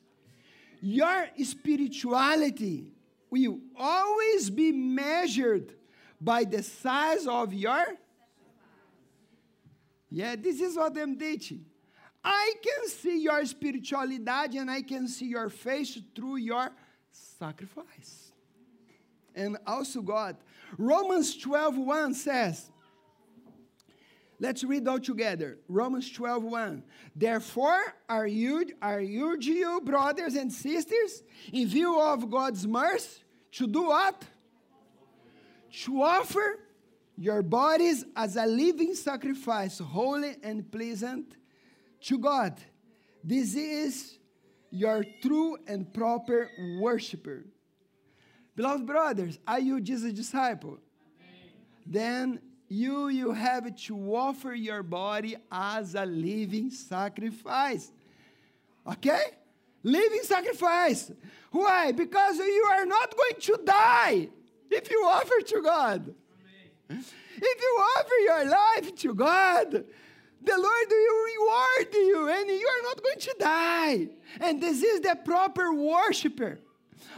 Your 0.82 1.28
spirituality 1.44 2.92
will 3.30 3.60
always 3.78 4.50
be 4.50 4.72
measured 4.72 5.74
by 6.20 6.44
the 6.44 6.64
size 6.64 7.28
of 7.28 7.54
your. 7.54 7.86
Yeah, 10.10 10.36
this 10.36 10.60
is 10.60 10.76
what 10.76 10.98
I'm 10.98 11.18
teaching. 11.18 11.66
I 12.24 12.54
can 12.62 12.90
see 12.90 13.24
your 13.24 13.44
spirituality 13.46 14.58
and 14.58 14.70
I 14.70 14.82
can 14.82 15.08
see 15.08 15.28
your 15.28 15.50
face 15.50 16.00
through 16.16 16.38
your 16.38 16.70
sacrifice. 17.12 18.32
And 19.36 19.58
also 19.66 20.02
God. 20.02 20.38
Romans 20.78 21.38
12 21.38 21.78
1 21.78 22.14
says, 22.14 22.70
Let's 24.42 24.64
read 24.64 24.88
all 24.88 25.00
together. 25.00 25.60
Romans 25.68 26.12
12, 26.12 26.44
1. 26.44 26.84
Therefore, 27.16 27.80
are 28.10 28.26
you, 28.26 28.66
are 28.82 29.00
urge 29.00 29.46
you, 29.46 29.80
brothers 29.86 30.34
and 30.34 30.52
sisters, 30.52 31.22
in 31.54 31.68
view 31.68 32.02
of 32.02 32.28
God's 32.28 32.66
mercy, 32.66 33.22
to 33.52 33.68
do 33.68 33.84
what? 33.84 34.24
To 35.84 36.02
offer 36.02 36.60
your 37.16 37.44
bodies 37.44 38.04
as 38.16 38.36
a 38.36 38.48
living 38.48 38.96
sacrifice, 38.96 39.78
holy 39.78 40.36
and 40.42 40.70
pleasant 40.72 41.38
to 42.02 42.18
God. 42.18 42.60
This 43.24 43.54
is 43.54 44.18
your 44.72 45.06
true 45.22 45.58
and 45.68 45.94
proper 45.94 46.50
worshiper. 46.80 47.46
Beloved 48.56 48.86
brothers, 48.86 49.40
are 49.48 49.60
you 49.60 49.80
Jesus' 49.82 50.14
disciple? 50.14 50.78
Amen. 51.20 51.52
Then 51.86 52.42
you 52.68 53.10
you 53.10 53.32
have 53.34 53.76
to 53.76 54.16
offer 54.16 54.54
your 54.54 54.82
body 54.82 55.36
as 55.52 55.96
a 55.96 56.06
living 56.06 56.70
sacrifice. 56.70 57.92
Okay? 58.88 59.24
Living 59.84 60.22
sacrifice. 60.24 61.12
Why? 61.52 61.92
Because 61.92 62.38
you 62.38 62.68
are 62.72 62.86
not 62.86 63.16
going 63.16 63.42
to 63.42 63.60
die 63.66 64.30
if 64.70 64.90
you 64.90 65.04
offer 65.06 65.42
to 65.48 65.62
God. 65.62 66.16
Amen. 66.90 67.06
If 67.36 67.62
you 67.62 67.84
offer 67.98 68.16
your 68.26 68.46
life 68.46 68.96
to 68.96 69.14
God, 69.14 69.86
the 70.44 70.58
Lord 70.58 70.88
will 70.90 71.24
reward 71.26 71.94
you 71.94 72.30
and 72.30 72.50
you 72.50 72.68
are 72.68 72.84
not 72.84 73.04
going 73.04 73.20
to 73.20 73.36
die. 73.40 74.08
And 74.40 74.62
this 74.62 74.82
is 74.82 75.02
the 75.02 75.18
proper 75.24 75.74
worshiper. 75.74 76.60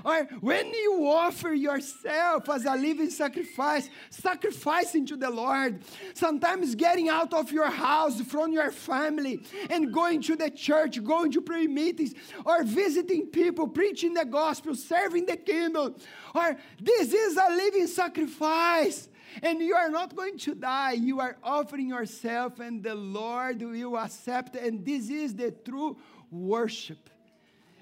Or 0.03 0.23
when 0.41 0.67
you 0.73 1.07
offer 1.07 1.53
yourself 1.53 2.49
as 2.49 2.65
a 2.65 2.75
living 2.75 3.09
sacrifice, 3.09 3.89
sacrificing 4.09 5.05
to 5.07 5.15
the 5.15 5.29
Lord, 5.29 5.81
sometimes 6.13 6.75
getting 6.75 7.09
out 7.09 7.33
of 7.33 7.51
your 7.51 7.69
house 7.69 8.19
from 8.21 8.51
your 8.51 8.71
family 8.71 9.43
and 9.69 9.93
going 9.93 10.21
to 10.23 10.35
the 10.35 10.49
church, 10.49 11.01
going 11.03 11.31
to 11.31 11.41
prayer 11.41 11.69
meetings, 11.69 12.13
or 12.45 12.63
visiting 12.63 13.27
people, 13.27 13.67
preaching 13.67 14.13
the 14.13 14.25
gospel, 14.25 14.75
serving 14.75 15.25
the 15.25 15.37
kingdom, 15.37 15.95
or 16.35 16.57
this 16.81 17.13
is 17.13 17.37
a 17.37 17.55
living 17.55 17.87
sacrifice 17.87 19.09
and 19.41 19.59
you 19.61 19.75
are 19.75 19.89
not 19.89 20.15
going 20.15 20.37
to 20.39 20.55
die. 20.55 20.93
You 20.93 21.19
are 21.19 21.37
offering 21.43 21.89
yourself, 21.89 22.59
and 22.59 22.83
the 22.83 22.95
Lord 22.95 23.61
will 23.61 23.97
accept. 23.97 24.55
And 24.55 24.85
this 24.85 25.09
is 25.09 25.35
the 25.35 25.51
true 25.51 25.97
worship. 26.29 27.09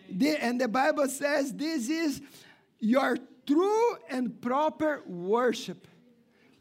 The, 0.10 0.44
and 0.44 0.60
the 0.60 0.68
Bible 0.68 1.08
says 1.08 1.54
this 1.54 1.90
is 1.90 2.22
your 2.80 3.18
true 3.46 3.98
and 4.10 4.42
proper 4.42 5.04
worship. 5.06 5.88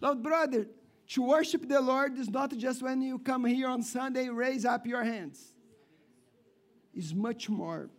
Lord, 0.00 0.22
brother, 0.22 0.66
to 1.09 1.22
worship 1.22 1.68
the 1.68 1.81
Lord 1.81 2.16
is 2.18 2.31
not 2.31 2.57
just 2.57 2.83
when 2.83 3.03
you 3.03 3.18
come 3.18 3.44
here 3.44 3.68
on 3.68 3.83
Sunday, 3.83 4.29
raise 4.29 4.64
up 4.64 4.87
your 4.87 5.03
hands. 5.03 5.55
It's 6.94 7.12
much 7.12 7.48
more. 7.48 7.90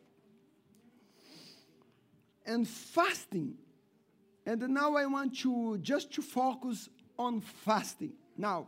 And 2.45 2.67
fasting. 2.67 3.55
And 4.51 4.67
now 4.67 4.97
I 4.97 5.05
want 5.05 5.37
to 5.39 5.77
just 5.77 6.11
to 6.15 6.21
focus 6.21 6.89
on 7.17 7.39
fasting. 7.39 8.11
Now, 8.37 8.67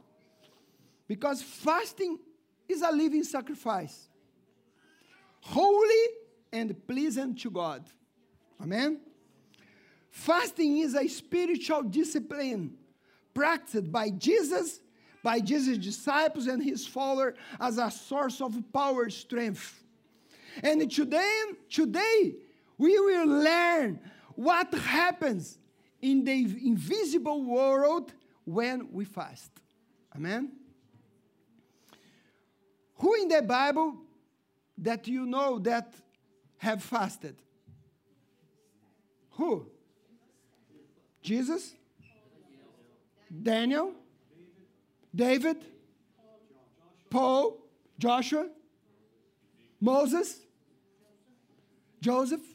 because 1.09 1.41
fasting 1.41 2.19
is 2.69 2.81
a 2.81 2.89
living 2.89 3.25
sacrifice. 3.25 4.07
Holy 5.41 6.05
and 6.53 6.87
pleasant 6.87 7.41
to 7.41 7.51
God. 7.51 7.83
Amen? 8.61 9.01
Fasting 10.09 10.77
is 10.77 10.95
a 10.95 11.05
spiritual 11.09 11.83
discipline 11.83 12.75
practiced 13.33 13.91
by 13.91 14.09
Jesus, 14.09 14.79
by 15.21 15.41
Jesus' 15.41 15.77
disciples 15.77 16.47
and 16.47 16.63
his 16.63 16.87
followers 16.87 17.35
as 17.59 17.77
a 17.77 17.91
source 17.91 18.39
of 18.39 18.55
power, 18.71 19.09
strength. 19.09 19.83
And 20.63 20.89
today, 20.89 21.41
today 21.69 22.35
we 22.77 22.97
will 22.97 23.27
learn 23.27 23.99
what 24.35 24.73
happens 24.73 25.57
in 26.03 26.25
the 26.25 26.33
invisible 26.67 27.41
world 27.45 28.13
when 28.43 28.91
we 28.91 29.05
fast. 29.05 29.51
Amen? 30.13 30.51
Who 32.97 33.15
in 33.15 33.29
the 33.29 33.41
Bible 33.41 33.95
that 34.77 35.07
you 35.07 35.25
know 35.25 35.59
that 35.59 35.93
have 36.57 36.83
fasted? 36.83 37.41
Who? 39.31 39.65
Jesus? 41.21 41.73
Daniel? 43.41 43.93
David? 45.15 45.63
Paul? 47.09 47.59
Joshua? 47.97 48.49
Moses? 49.79 50.41
Joseph? 52.01 52.52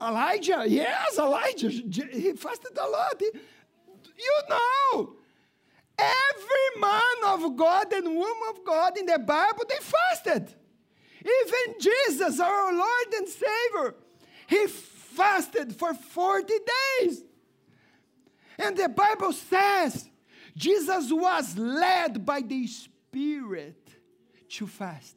Elijah? 0.00 0.64
Yes, 0.66 1.18
Elijah. 1.18 1.68
He 1.68 2.32
fasted 2.32 2.76
a 2.76 2.88
lot. 2.88 3.14
He, 3.18 3.30
you 4.18 4.40
know, 4.48 5.14
every 5.98 6.80
man 6.80 7.00
of 7.24 7.56
God 7.56 7.92
and 7.92 8.06
woman 8.06 8.48
of 8.50 8.64
God 8.64 8.98
in 8.98 9.06
the 9.06 9.18
Bible, 9.18 9.64
they 9.68 9.76
fasted. 9.76 10.54
Even 11.20 11.80
Jesus, 11.80 12.38
our 12.40 12.72
Lord 12.72 13.14
and 13.16 13.28
Savior, 13.28 13.94
he 14.46 14.66
fasted 14.66 15.74
for 15.74 15.94
40 15.94 16.52
days. 17.00 17.22
And 18.58 18.76
the 18.76 18.88
Bible 18.88 19.32
says 19.32 20.08
Jesus 20.54 21.12
was 21.12 21.56
led 21.58 22.24
by 22.24 22.40
the 22.40 22.66
Spirit 22.66 23.76
to 24.50 24.66
fast. 24.66 25.16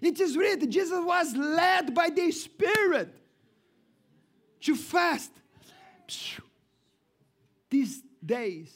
It 0.00 0.20
is 0.20 0.36
written, 0.36 0.70
Jesus 0.70 1.04
was 1.04 1.34
led 1.34 1.92
by 1.94 2.10
the 2.10 2.30
Spirit 2.30 3.17
to 4.60 4.74
fast. 4.74 5.32
These 7.70 8.02
days, 8.24 8.74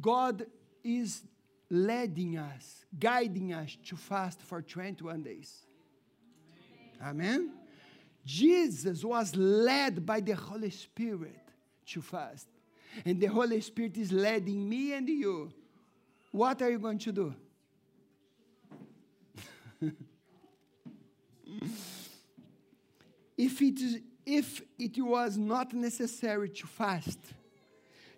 God 0.00 0.46
is 0.82 1.22
leading 1.70 2.38
us, 2.38 2.84
guiding 2.98 3.52
us 3.52 3.76
to 3.86 3.96
fast 3.96 4.40
for 4.40 4.62
21 4.62 5.22
days. 5.22 5.52
Amen? 7.02 7.52
Jesus 8.24 9.04
was 9.04 9.36
led 9.36 10.04
by 10.04 10.20
the 10.20 10.32
Holy 10.32 10.70
Spirit 10.70 11.38
to 11.86 12.02
fast. 12.02 12.48
And 13.04 13.20
the 13.20 13.26
Holy 13.26 13.60
Spirit 13.60 13.96
is 13.98 14.10
leading 14.10 14.68
me 14.68 14.92
and 14.94 15.08
you. 15.08 15.52
What 16.32 16.60
are 16.62 16.70
you 16.70 16.78
going 16.78 16.98
to 16.98 17.12
do? 17.12 17.34
if, 23.36 23.62
it 23.62 23.80
is, 23.80 23.98
if 24.26 24.60
it 24.78 24.98
was 24.98 25.38
not 25.38 25.72
necessary 25.72 26.50
to 26.50 26.66
fast, 26.66 27.20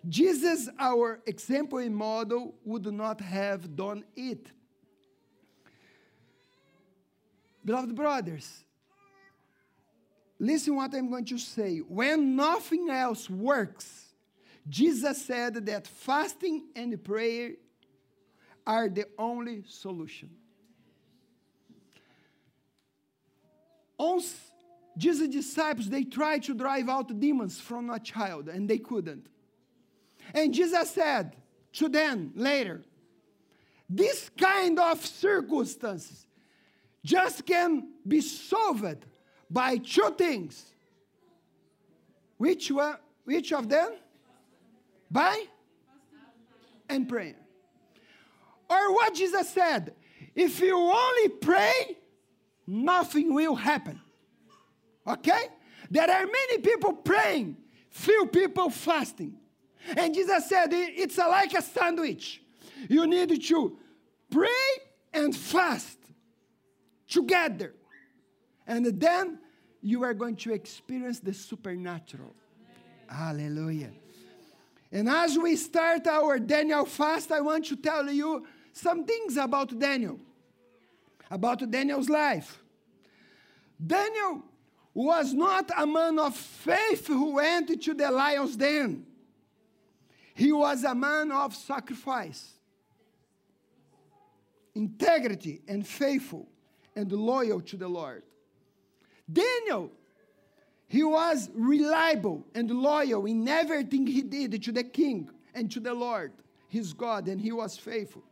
Jesus, 0.07 0.67
our 0.79 1.21
example 1.25 1.77
and 1.77 1.95
model, 1.95 2.55
would 2.65 2.91
not 2.91 3.21
have 3.21 3.75
done 3.75 4.03
it. 4.15 4.47
Beloved 7.63 7.93
brothers, 7.95 8.63
listen 10.39 10.75
what 10.75 10.93
I'm 10.95 11.09
going 11.09 11.25
to 11.25 11.37
say. 11.37 11.77
When 11.79 12.35
nothing 12.35 12.89
else 12.89 13.29
works, 13.29 14.05
Jesus 14.67 15.23
said 15.25 15.65
that 15.65 15.85
fasting 15.85 16.67
and 16.75 17.03
prayer 17.03 17.51
are 18.65 18.87
the 18.87 19.05
only 19.17 19.63
solution. 19.67 20.29
Once 23.97 24.48
Jesus' 24.99 25.29
disciples, 25.29 25.89
they 25.89 26.03
tried 26.03 26.43
to 26.43 26.53
drive 26.53 26.89
out 26.89 27.17
demons 27.19 27.59
from 27.59 27.89
a 27.89 27.99
child 27.99 28.49
and 28.49 28.69
they 28.69 28.77
couldn't. 28.77 29.27
And 30.33 30.53
Jesus 30.53 30.91
said 30.91 31.37
to 31.73 31.87
them 31.87 32.33
later, 32.35 32.83
this 33.89 34.29
kind 34.37 34.77
of 34.77 35.03
circumstances 35.03 36.27
just 37.03 37.45
can 37.45 37.93
be 38.05 38.19
solved 38.19 39.05
by 39.49 39.77
two 39.77 40.13
things. 40.17 40.73
Which 42.37 42.69
one? 42.69 42.97
Which 43.23 43.53
of 43.53 43.69
them? 43.69 43.93
By 45.09 45.45
and 46.89 47.07
prayer. 47.07 47.35
Or 48.69 48.93
what 48.93 49.15
Jesus 49.15 49.49
said, 49.49 49.95
if 50.35 50.59
you 50.59 50.77
only 50.77 51.29
pray, 51.29 51.97
nothing 52.67 53.33
will 53.33 53.55
happen. 53.55 54.01
Okay? 55.07 55.47
There 55.89 56.09
are 56.09 56.25
many 56.25 56.57
people 56.59 56.93
praying, 56.93 57.57
few 57.89 58.27
people 58.27 58.69
fasting. 58.69 59.35
And 59.95 60.13
Jesus 60.13 60.47
said 60.47 60.69
it's 60.71 61.17
like 61.17 61.53
a 61.53 61.61
sandwich. 61.61 62.41
You 62.87 63.07
need 63.07 63.41
to 63.41 63.77
pray 64.29 64.47
and 65.13 65.35
fast 65.35 65.97
together. 67.07 67.73
And 68.67 68.85
then 68.85 69.39
you 69.81 70.03
are 70.03 70.13
going 70.13 70.35
to 70.37 70.53
experience 70.53 71.19
the 71.19 71.33
supernatural. 71.33 72.35
Hallelujah. 73.07 73.91
And 74.91 75.09
as 75.09 75.37
we 75.37 75.55
start 75.55 76.07
our 76.07 76.39
Daniel 76.39 76.85
fast, 76.85 77.31
I 77.31 77.41
want 77.41 77.65
to 77.65 77.75
tell 77.75 78.09
you 78.11 78.45
some 78.73 79.05
things 79.05 79.37
about 79.37 79.77
Daniel, 79.77 80.19
about 81.29 81.69
Daniel's 81.69 82.09
life. 82.09 82.61
Daniel 83.85 84.43
was 84.93 85.33
not 85.33 85.69
a 85.77 85.85
man 85.85 86.19
of 86.19 86.35
faith 86.35 87.07
who 87.07 87.35
went 87.35 87.81
to 87.81 87.93
the 87.93 88.09
lion's 88.09 88.55
den. 88.55 89.05
He 90.33 90.51
was 90.51 90.83
a 90.83 90.95
man 90.95 91.31
of 91.31 91.55
sacrifice, 91.55 92.53
integrity, 94.73 95.61
and 95.67 95.85
faithful 95.85 96.47
and 96.95 97.11
loyal 97.11 97.61
to 97.61 97.77
the 97.77 97.87
Lord. 97.87 98.23
Daniel, 99.31 99.91
he 100.87 101.03
was 101.03 101.49
reliable 101.53 102.45
and 102.55 102.71
loyal 102.71 103.25
in 103.25 103.47
everything 103.47 104.07
he 104.07 104.21
did 104.21 104.63
to 104.63 104.71
the 104.71 104.83
king 104.83 105.29
and 105.53 105.69
to 105.71 105.79
the 105.79 105.93
Lord, 105.93 106.31
his 106.67 106.93
God, 106.93 107.27
and 107.27 107.39
he 107.39 107.51
was 107.51 107.77
faithful. 107.77 108.23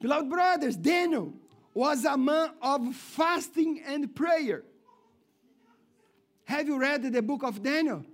Beloved 0.00 0.28
brothers, 0.28 0.76
Daniel 0.76 1.32
was 1.72 2.04
a 2.04 2.16
man 2.16 2.50
of 2.60 2.94
fasting 2.94 3.82
and 3.86 4.14
prayer. 4.14 4.62
Have 6.46 6.68
you 6.68 6.78
read 6.78 7.02
the 7.12 7.22
book 7.22 7.42
of 7.42 7.62
Daniel? 7.62 8.04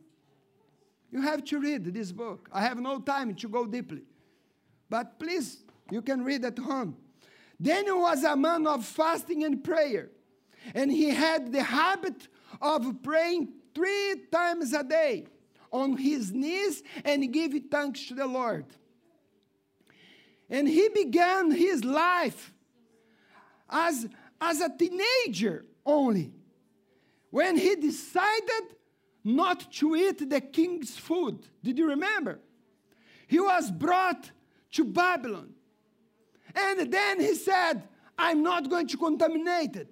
You 1.11 1.21
have 1.21 1.45
to 1.45 1.61
read 1.61 1.85
this 1.85 2.11
book. 2.11 2.49
I 2.51 2.63
have 2.63 2.81
no 2.81 2.99
time 2.99 3.35
to 3.35 3.49
go 3.49 3.67
deeply. 3.67 4.03
But 4.89 5.19
please, 5.19 5.63
you 5.91 6.01
can 6.01 6.25
read 6.25 6.45
at 6.45 6.59
home. 6.59 6.97
Daniel 7.61 8.01
was 8.01 8.25
a 8.25 8.35
man 8.35 8.67
of 8.67 8.85
fasting 8.87 9.45
and 9.45 9.63
prayer. 9.63 10.11
And 10.75 10.91
he 10.91 11.11
had 11.11 11.53
the 11.53 11.63
habit 11.63 12.29
of 12.61 13.03
praying 13.03 13.49
three 13.75 14.15
times 14.33 14.73
a 14.73 14.83
day 14.83 15.27
on 15.71 15.99
his 15.99 16.33
knees 16.33 16.83
and 17.05 17.31
giving 17.31 17.69
thanks 17.69 18.07
to 18.07 18.15
the 18.15 18.27
Lord. 18.27 18.65
And 20.49 20.67
he 20.67 20.89
began 20.89 21.51
his 21.51 21.85
life 21.85 22.53
as, 23.69 24.09
as 24.41 24.61
a 24.63 24.71
teenager 24.71 25.67
only 25.85 26.33
when 27.33 27.57
he 27.57 27.75
decided 27.77 28.77
not 29.25 29.73
to 29.73 29.97
eat 29.97 30.29
the 30.29 30.41
king's 30.41 30.99
food. 30.99 31.39
Did 31.65 31.79
you 31.79 31.89
remember? 31.89 32.39
He 33.27 33.41
was 33.41 33.71
brought 33.71 34.31
to 34.73 34.85
Babylon. 34.85 35.55
And 36.55 36.93
then 36.93 37.21
he 37.21 37.35
said, 37.35 37.89
I'm 38.19 38.43
not 38.43 38.69
going 38.69 38.87
to 38.89 38.99
contaminate 38.99 39.77
it. 39.77 39.89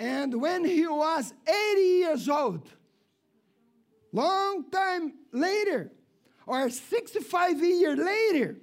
And 0.00 0.40
when 0.40 0.64
he 0.64 0.88
was 0.88 1.32
80 1.46 1.80
years 1.80 2.28
old, 2.28 2.68
long 4.12 4.68
time 4.70 5.12
later, 5.30 5.92
or 6.46 6.68
65 6.68 7.62
years 7.62 7.98
later, 7.98 8.56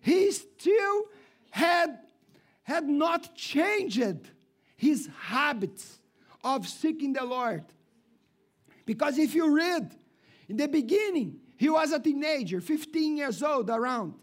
he 0.00 0.32
still 0.32 1.04
had, 1.50 2.00
had 2.64 2.88
not 2.88 3.36
changed 3.36 4.33
his 4.84 5.08
habits 5.18 5.98
of 6.42 6.68
seeking 6.68 7.14
the 7.14 7.24
Lord. 7.24 7.64
Because 8.84 9.18
if 9.18 9.34
you 9.34 9.54
read, 9.56 9.96
in 10.46 10.58
the 10.58 10.68
beginning, 10.68 11.40
he 11.56 11.70
was 11.70 11.90
a 11.92 11.98
teenager, 11.98 12.60
15 12.60 13.16
years 13.16 13.42
old 13.42 13.70
around. 13.70 14.14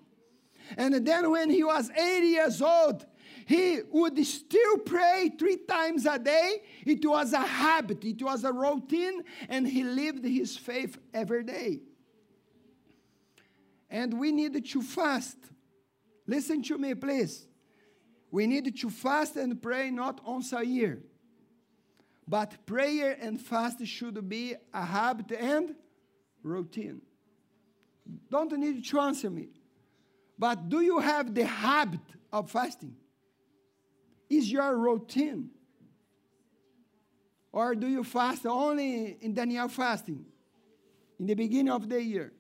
And 0.78 1.06
then 1.06 1.32
when 1.32 1.50
he 1.50 1.63
was 1.63 1.89
80 1.89 2.28
years 2.28 2.62
old, 2.62 3.06
he 3.47 3.80
would 3.89 4.24
still 4.26 4.78
pray 4.86 5.32
three 5.38 5.58
times 5.58 6.06
a 6.06 6.19
day. 6.19 6.62
It 6.86 7.04
was 7.04 7.34
a 7.34 7.39
habit, 7.39 8.06
it 8.06 8.21
was 8.21 8.43
a 8.43 8.54
routine, 8.54 9.24
and 9.50 9.67
he 9.67 9.84
lived 9.84 10.24
his 10.24 10.56
faith 10.56 11.00
every 11.13 11.43
day. 11.43 11.80
And 13.89 14.19
we 14.19 14.32
need 14.32 14.63
to 14.63 14.82
fast. 14.82 15.38
Listen 16.28 16.62
to 16.63 16.78
me, 16.78 16.93
please. 16.93 17.47
We 18.32 18.48
need 18.48 18.76
to 18.78 18.89
fast 18.89 19.36
and 19.36 19.62
pray 19.62 19.91
not 19.91 20.26
once 20.26 20.54
a 20.54 20.65
year. 20.65 21.04
But 22.28 22.65
prayer 22.65 23.17
and 23.20 23.39
fast 23.39 23.86
should 23.86 24.28
be 24.30 24.56
a 24.74 24.86
habit 24.86 25.34
and 25.34 25.76
routine. 26.41 27.02
Don't 28.30 28.58
need 28.58 28.86
to 28.86 29.00
answer 29.00 29.30
me. 29.30 29.50
But 30.39 30.70
do 30.70 30.82
you 30.82 31.00
have 31.00 31.36
the 31.36 31.46
habit 31.46 32.00
of 32.32 32.50
fasting? 32.50 32.96
Is 34.30 34.50
your 34.50 34.78
routine? 34.78 35.50
Or 37.52 37.76
do 37.76 37.88
you 37.88 38.04
fast 38.04 38.46
only 38.46 39.17
in 39.20 39.34
Daniel 39.34 39.67
fasting? 39.67 40.26
In 41.20 41.26
the 41.26 41.34
beginning 41.34 41.72
of 41.72 41.89
the 41.89 42.02
year? 42.02 42.32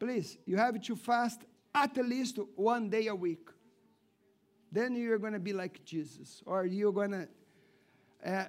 Please, 0.00 0.36
you 0.46 0.56
have 0.56 0.80
to 0.82 0.96
fast 0.96 1.42
at 1.72 1.96
least 1.96 2.38
one 2.56 2.90
day 2.90 3.06
a 3.06 3.14
week. 3.14 3.48
Then 4.72 4.94
you're 4.94 5.18
going 5.18 5.32
to 5.32 5.40
be 5.40 5.52
like 5.52 5.84
Jesus, 5.84 6.42
or 6.46 6.64
you're 6.64 6.92
going 6.92 7.10
to, 7.10 7.28
uh, 8.24 8.44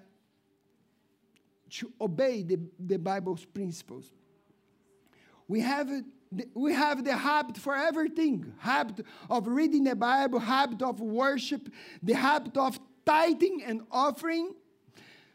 to 1.71 1.91
obey 1.99 2.43
the, 2.43 2.59
the 2.79 2.97
Bible's 2.97 3.45
principles. 3.45 4.11
We 5.47 5.61
have 5.61 5.89
we 6.53 6.73
have 6.73 7.03
the 7.03 7.15
habit 7.15 7.57
for 7.57 7.75
everything 7.75 8.53
habit 8.59 9.05
of 9.29 9.47
reading 9.47 9.83
the 9.83 9.95
bible 9.95 10.39
habit 10.39 10.81
of 10.81 11.01
worship 11.01 11.69
the 12.01 12.13
habit 12.13 12.55
of 12.55 12.79
tithing 13.05 13.61
and 13.65 13.81
offering 13.91 14.53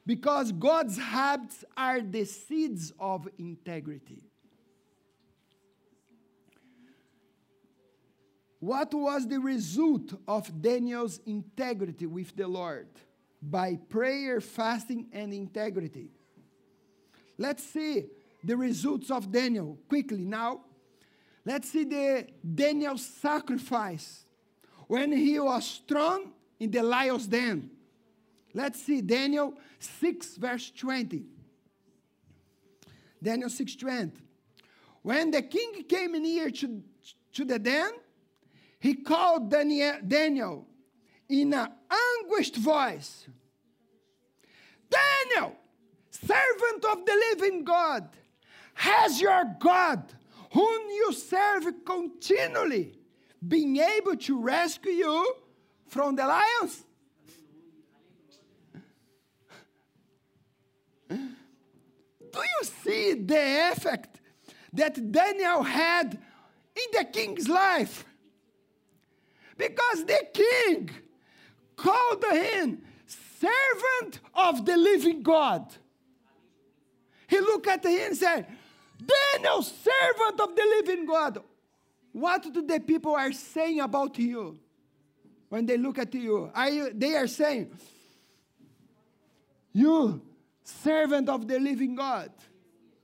because 0.07 0.53
god's 0.53 0.97
habits 0.97 1.65
are 1.77 2.01
the 2.01 2.25
seeds 2.25 2.93
of 2.99 3.29
integrity 3.39 4.26
what 8.67 8.93
was 8.93 9.27
the 9.27 9.39
result 9.39 10.09
of 10.27 10.43
daniel's 10.61 11.21
integrity 11.27 12.07
with 12.07 12.35
the 12.37 12.47
lord 12.47 12.89
by 13.41 13.77
prayer 13.89 14.41
fasting 14.41 15.07
and 15.13 15.33
integrity 15.33 16.09
let's 17.39 17.63
see 17.63 18.07
the 18.43 18.57
results 18.57 19.11
of 19.11 19.31
daniel 19.31 19.79
quickly 19.89 20.25
now 20.25 20.61
Let's 21.47 21.71
see 21.71 21.85
the 21.85 22.27
Daniel 22.43 22.99
sacrifice 22.99 24.25
when 24.89 25.13
he 25.13 25.39
was 25.39 25.81
thrown 25.87 26.33
in 26.59 26.73
the 26.73 26.83
lion's 26.83 27.29
den. 27.29 27.71
Let's 28.53 28.83
see 28.83 29.01
Daniel 29.01 29.55
6 29.79 30.39
verse 30.39 30.73
20. 30.77 31.25
Daniel 33.23 33.49
6 33.49 33.77
20. 33.77 34.13
When 35.03 35.31
the 35.31 35.43
king 35.43 35.85
came 35.89 36.21
near 36.21 36.51
to, 36.51 36.83
to 37.35 37.45
the 37.45 37.61
den, 37.61 37.93
he 38.79 38.95
called 38.95 39.51
Daniel, 39.51 39.95
Daniel 40.07 40.67
in 41.29 41.53
an 41.55 41.69
anguished 41.91 42.57
voice 42.57 43.27
Daniel, 44.89 45.57
servant 46.11 46.85
of 46.85 47.05
the 47.05 47.25
living 47.31 47.65
God, 47.65 48.09
has 48.75 49.21
your 49.21 49.45
God 49.59 50.13
whom 50.53 50.89
you 50.89 51.13
serve 51.13 51.67
continually, 51.85 52.99
being 53.47 53.77
able 53.77 54.17
to 54.17 54.41
rescue 54.41 54.93
you 54.93 55.35
from 55.87 56.17
the 56.17 56.27
lions? 56.27 56.85
Do 61.09 62.41
you 62.41 62.65
see 62.83 63.15
the 63.15 63.71
effect 63.73 64.21
that 64.73 65.11
Daniel 65.13 65.63
had 65.63 66.15
in 66.15 66.99
the 66.99 67.05
king's 67.05 67.49
life? 67.49 68.06
Because 69.57 70.05
the 70.05 70.27
king 70.33 70.91
called 71.77 72.25
him 72.33 72.83
servant 73.07 74.21
of 74.35 74.65
the 74.65 74.77
living 74.77 75.23
God. 75.23 75.73
He 77.29 77.41
looked 77.41 77.67
at 77.67 77.85
him 77.85 78.01
and 78.07 78.17
said, 78.17 78.47
Daniel, 78.99 79.63
servant 79.63 80.41
of 80.41 80.57
the 80.57 80.81
living 80.81 81.07
God. 81.07 81.43
What 82.13 82.43
do 82.53 82.63
the 82.63 82.81
people 82.81 83.15
are 83.15 83.33
saying 83.33 83.81
about 83.81 84.19
you 84.19 84.59
when 85.49 85.67
they 85.67 85.77
look 85.77 85.99
at 85.99 86.15
you? 86.15 86.51
Are 86.55 86.71
you 86.71 86.91
they 86.95 87.15
are 87.15 87.27
saying, 87.27 87.71
You, 89.73 90.23
servant 90.65 91.29
of 91.29 91.47
the 91.47 91.59
living 91.59 91.95
God. 91.95 92.31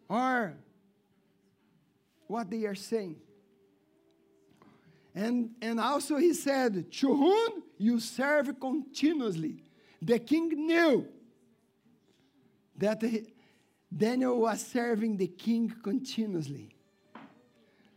Or 0.08 0.54
what 2.26 2.50
they 2.50 2.64
are 2.64 2.74
saying. 2.74 3.16
And, 5.14 5.50
and 5.60 5.78
also 5.78 6.16
he 6.16 6.32
said, 6.32 6.90
To 6.90 7.14
whom 7.14 7.62
you 7.76 8.00
serve 8.00 8.58
continuously, 8.58 9.62
the 10.00 10.18
king 10.18 10.48
knew 10.66 11.06
that 12.76 13.02
he, 13.02 13.32
Daniel 13.94 14.40
was 14.40 14.64
serving 14.64 15.16
the 15.18 15.26
king 15.26 15.72
continuously. 15.82 16.70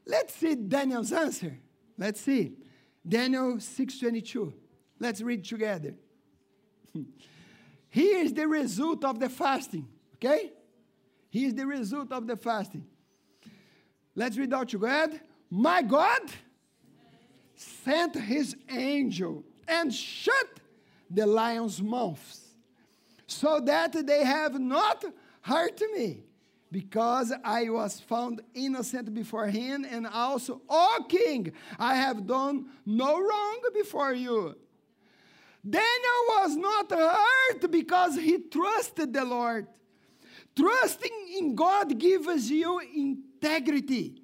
Let's 0.06 0.36
see 0.36 0.56
Daniel's 0.56 1.12
answer. 1.12 1.58
Let's 1.98 2.22
see. 2.22 2.58
Daniel 3.08 3.56
6:22. 3.56 4.54
Let's 5.00 5.22
read 5.22 5.44
together. 5.44 5.96
Here 7.90 8.20
is 8.20 8.34
the 8.34 8.48
result 8.48 9.04
of 9.06 9.20
the 9.20 9.30
fasting, 9.30 9.88
okay? 10.16 10.52
Here's 11.30 11.54
the 11.54 11.66
result 11.66 12.12
of 12.12 12.28
the 12.28 12.36
fasting. 12.36 12.86
Let's 14.16 14.38
read 14.38 14.54
out 14.54 14.70
together. 14.70 15.20
My 15.50 15.82
God 15.82 16.22
sent 17.56 18.16
his 18.16 18.56
angel 18.70 19.44
and 19.68 19.94
shut 19.94 20.60
the 21.10 21.26
lions' 21.26 21.82
mouths 21.82 22.54
so 23.28 23.60
that 23.60 23.94
they 24.06 24.24
have 24.24 24.60
not 24.60 25.06
hurt 25.42 25.82
me 25.94 26.24
because 26.72 27.32
I 27.44 27.70
was 27.70 28.00
found 28.02 28.42
innocent 28.54 29.14
before 29.14 29.48
him, 29.48 29.86
and 29.90 30.06
also, 30.08 30.62
O 30.68 31.06
king, 31.08 31.54
I 31.80 31.96
have 31.96 32.28
done 32.28 32.66
no 32.86 33.18
wrong 33.18 33.62
before 33.74 34.14
you. 34.14 34.56
Daniel 35.68 36.22
was 36.28 36.56
not 36.58 36.92
hurt 36.92 37.72
because 37.72 38.16
he 38.16 38.40
trusted 38.40 39.14
the 39.14 39.24
Lord. 39.24 39.68
Trusting 40.56 41.12
in 41.38 41.56
God 41.56 41.98
gives 41.98 42.52
you 42.52 42.80
integrity, 42.80 44.22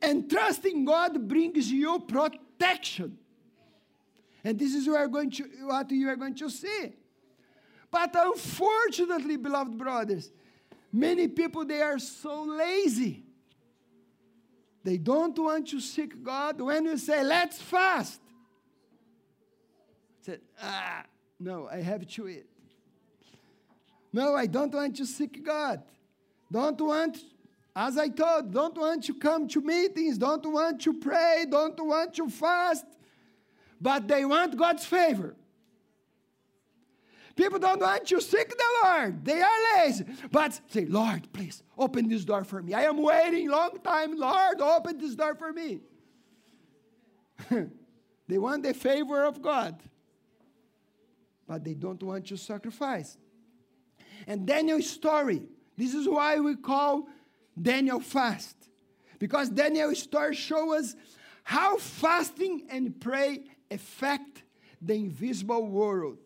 and 0.00 0.30
trusting 0.30 0.84
God 0.84 1.26
brings 1.26 1.70
you 1.70 1.98
protection. 2.00 2.47
And 4.44 4.58
this 4.58 4.74
is 4.74 4.86
going 5.08 5.30
to, 5.32 5.44
what 5.62 5.90
you 5.90 6.08
are 6.08 6.16
going 6.16 6.34
to 6.36 6.48
see. 6.48 6.92
But 7.90 8.14
unfortunately, 8.14 9.36
beloved 9.36 9.76
brothers, 9.76 10.30
Many 10.92 11.28
people, 11.28 11.64
they 11.64 11.82
are 11.82 11.98
so 11.98 12.42
lazy. 12.44 13.24
They 14.84 14.96
don't 14.96 15.38
want 15.38 15.68
to 15.68 15.80
seek 15.80 16.22
God. 16.22 16.60
When 16.60 16.84
you 16.86 16.96
say, 16.96 17.22
let's 17.22 17.60
fast, 17.60 18.20
say, 20.22 20.38
ah, 20.62 21.04
no, 21.38 21.68
I 21.70 21.82
have 21.82 22.06
to 22.06 22.28
eat. 22.28 22.46
No, 24.12 24.34
I 24.34 24.46
don't 24.46 24.72
want 24.72 24.96
to 24.96 25.04
seek 25.04 25.44
God. 25.44 25.82
Don't 26.50 26.80
want, 26.80 27.18
as 27.78 27.96
I 27.96 28.08
told, 28.08 28.52
don't 28.52 28.76
want 28.76 29.04
to 29.04 29.14
come 29.14 29.46
to 29.46 29.60
meetings, 29.60 30.18
don't 30.18 30.44
want 30.52 30.80
to 30.80 30.92
pray, 30.94 31.46
don't 31.48 31.78
want 31.78 32.12
to 32.14 32.28
fast, 32.28 32.84
but 33.80 34.08
they 34.08 34.24
want 34.24 34.56
God's 34.56 34.84
favor. 34.84 35.36
People 37.36 37.60
don't 37.60 37.80
want 37.80 38.04
to 38.04 38.20
seek 38.20 38.48
the 38.48 38.64
Lord. 38.82 39.24
They 39.24 39.40
are 39.40 39.76
lazy. 39.76 40.06
But 40.32 40.60
say, 40.66 40.86
Lord, 40.86 41.32
please 41.32 41.62
open 41.78 42.08
this 42.08 42.24
door 42.24 42.42
for 42.42 42.60
me. 42.60 42.74
I 42.74 42.82
am 42.82 43.00
waiting 43.00 43.48
long 43.48 43.78
time. 43.78 44.18
Lord, 44.18 44.60
open 44.60 44.98
this 44.98 45.14
door 45.14 45.36
for 45.36 45.52
me. 45.52 45.78
they 48.26 48.38
want 48.38 48.64
the 48.64 48.74
favor 48.74 49.24
of 49.24 49.40
God. 49.40 49.80
But 51.46 51.62
they 51.62 51.74
don't 51.74 52.02
want 52.02 52.26
to 52.26 52.36
sacrifice. 52.36 53.16
And 54.26 54.44
Daniel's 54.44 54.90
story, 54.90 55.42
this 55.76 55.94
is 55.94 56.08
why 56.08 56.40
we 56.40 56.56
call 56.56 57.06
Daniel 57.60 58.00
fast. 58.00 58.56
Because 59.18 59.48
Daniel's 59.48 60.00
story 60.00 60.34
shows 60.34 60.74
us 60.74 60.96
how 61.42 61.76
fasting 61.78 62.66
and 62.70 63.00
pray 63.00 63.40
affect 63.70 64.42
the 64.80 64.94
invisible 64.94 65.66
world. 65.66 66.18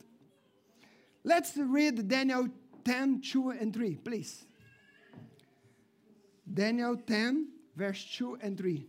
Let's 1.24 1.56
read 1.56 2.08
Daniel 2.08 2.48
10, 2.84 3.20
2 3.20 3.50
and 3.50 3.72
3, 3.72 3.94
please. 3.96 4.44
Daniel 6.52 6.96
10, 6.96 7.48
verse 7.76 8.04
2 8.16 8.38
and 8.42 8.58
3. 8.58 8.86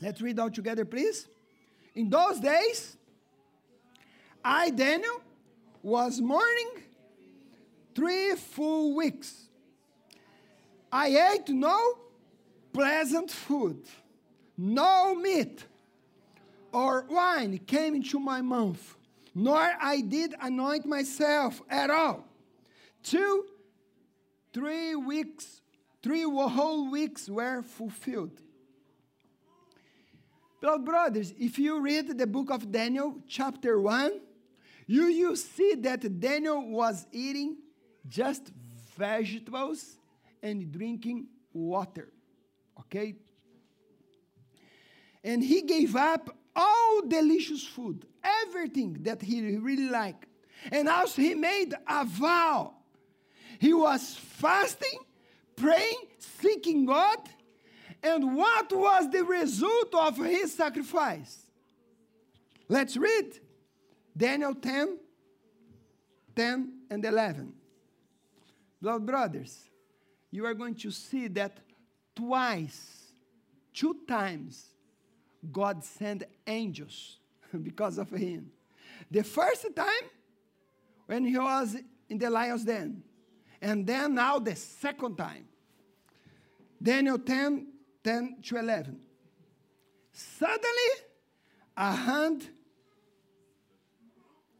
Let's 0.00 0.20
read 0.20 0.38
all 0.38 0.50
together, 0.50 0.84
please. 0.84 1.28
In 1.94 2.10
those 2.10 2.40
days, 2.40 2.96
I, 4.44 4.70
Daniel, 4.70 5.20
was 5.82 6.20
mourning 6.20 6.70
three 7.96 8.36
full 8.36 8.94
weeks. 8.94 9.48
I 10.92 11.34
ate 11.34 11.48
no 11.48 11.98
pleasant 12.72 13.32
food, 13.32 13.82
no 14.56 15.16
meat 15.16 15.64
or 16.72 17.06
wine 17.10 17.58
came 17.66 17.96
into 17.96 18.20
my 18.20 18.40
mouth 18.40 18.96
nor 19.38 19.70
I 19.78 20.00
did 20.00 20.34
anoint 20.40 20.86
myself 20.86 21.60
at 21.68 21.90
all. 21.90 22.24
Two, 23.02 23.44
three 24.50 24.96
weeks, 24.96 25.60
three 26.02 26.22
whole 26.22 26.90
weeks 26.90 27.28
were 27.28 27.60
fulfilled. 27.60 28.40
Beloved 30.58 30.86
brothers, 30.86 31.34
if 31.38 31.58
you 31.58 31.82
read 31.82 32.16
the 32.16 32.26
book 32.26 32.50
of 32.50 32.72
Daniel, 32.72 33.18
chapter 33.28 33.78
1, 33.78 34.20
you, 34.86 35.04
you 35.08 35.36
see 35.36 35.74
that 35.80 36.18
Daniel 36.18 36.66
was 36.70 37.06
eating 37.12 37.58
just 38.08 38.52
vegetables 38.96 39.98
and 40.42 40.72
drinking 40.72 41.26
water. 41.52 42.12
Okay? 42.80 43.16
And 45.24 45.42
he 45.42 45.62
gave 45.62 45.96
up 45.96 46.36
all 46.54 47.02
delicious 47.06 47.64
food, 47.64 48.06
everything 48.44 48.98
that 49.02 49.20
he 49.22 49.56
really 49.56 49.88
liked. 49.88 50.26
And 50.70 50.88
also, 50.88 51.20
he 51.20 51.34
made 51.34 51.74
a 51.86 52.04
vow. 52.04 52.74
He 53.58 53.72
was 53.72 54.14
fasting, 54.14 55.00
praying, 55.54 56.06
seeking 56.18 56.86
God. 56.86 57.18
And 58.02 58.36
what 58.36 58.72
was 58.72 59.10
the 59.10 59.24
result 59.24 59.94
of 59.94 60.16
his 60.16 60.54
sacrifice? 60.54 61.38
Let's 62.68 62.96
read 62.96 63.38
Daniel 64.16 64.54
10 64.54 64.98
10 66.36 66.72
and 66.90 67.04
11. 67.04 67.52
Beloved 68.80 69.06
brothers, 69.06 69.70
you 70.30 70.44
are 70.44 70.54
going 70.54 70.74
to 70.76 70.90
see 70.90 71.28
that 71.28 71.58
twice, 72.14 73.12
two 73.72 73.96
times, 74.06 74.66
God 75.52 75.84
sent 75.84 76.24
angels 76.46 77.18
because 77.62 77.98
of 77.98 78.10
him. 78.10 78.50
The 79.10 79.22
first 79.22 79.66
time, 79.74 80.10
when 81.06 81.24
he 81.24 81.38
was 81.38 81.76
in 82.08 82.18
the 82.18 82.28
lion's 82.28 82.64
den, 82.64 83.02
and 83.60 83.86
then 83.86 84.14
now 84.14 84.38
the 84.38 84.54
second 84.54 85.16
time. 85.16 85.46
Daniel 86.82 87.18
10 87.18 87.66
10 88.04 88.36
to 88.40 88.56
11. 88.58 89.00
Suddenly, 90.12 90.90
a 91.76 91.92
hand 91.92 92.48